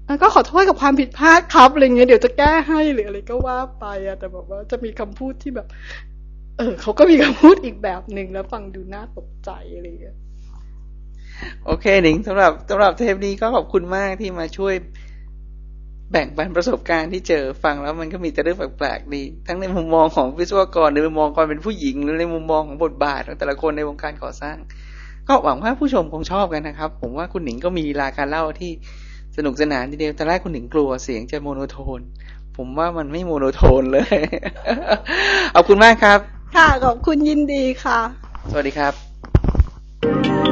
[0.08, 5.66] อะก็ขอโทษกับความผิดพลาดครับอะไรเงี้ยเดี๋ยวจะแก้ให้หรืออะไรก็ว่าไปอะแต่แบบว่าจะมีคำพูดที่แบบ
[6.58, 10.16] เออเขาก็มีคำพูดอีกแบบหนึ่งแล้วฟังดูน่าตกใจอะไรเงี้ย
[11.64, 14.74] โอเคหนิงสำหรับสำหรับเทปนี้ก็ขอบคุณมากที่มาช่วย
[16.12, 24.56] แบ่งปันประสบการณ์ที่เจอฟังแล้วมันก็มีแต่เรื่องแปลกๆดี ทั้งในมุมมองของวิศวกรในมุมมองความเป็นผู้หญิงหรือในมุมมองของบทบาทของแต่ละคนในวงการก่อสร้าง
[25.28, 28.70] ก็หวังว่าผู้ชมคงชอบกันนะครับ ผมว่าคุณหนิงก็มีลีลาการเล่าที่
[29.36, 32.00] สนุกสนานทีเดียวแต่แรกคุณหนิงกลัวเสียงจะ monotone
[32.56, 34.18] ผมว่ามันไม่ monotone เลย
[35.54, 37.98] ขอบคุณมากครับ ค่ะขอบคุณยินดีค่ะ
[38.50, 40.51] สวัสดีครับ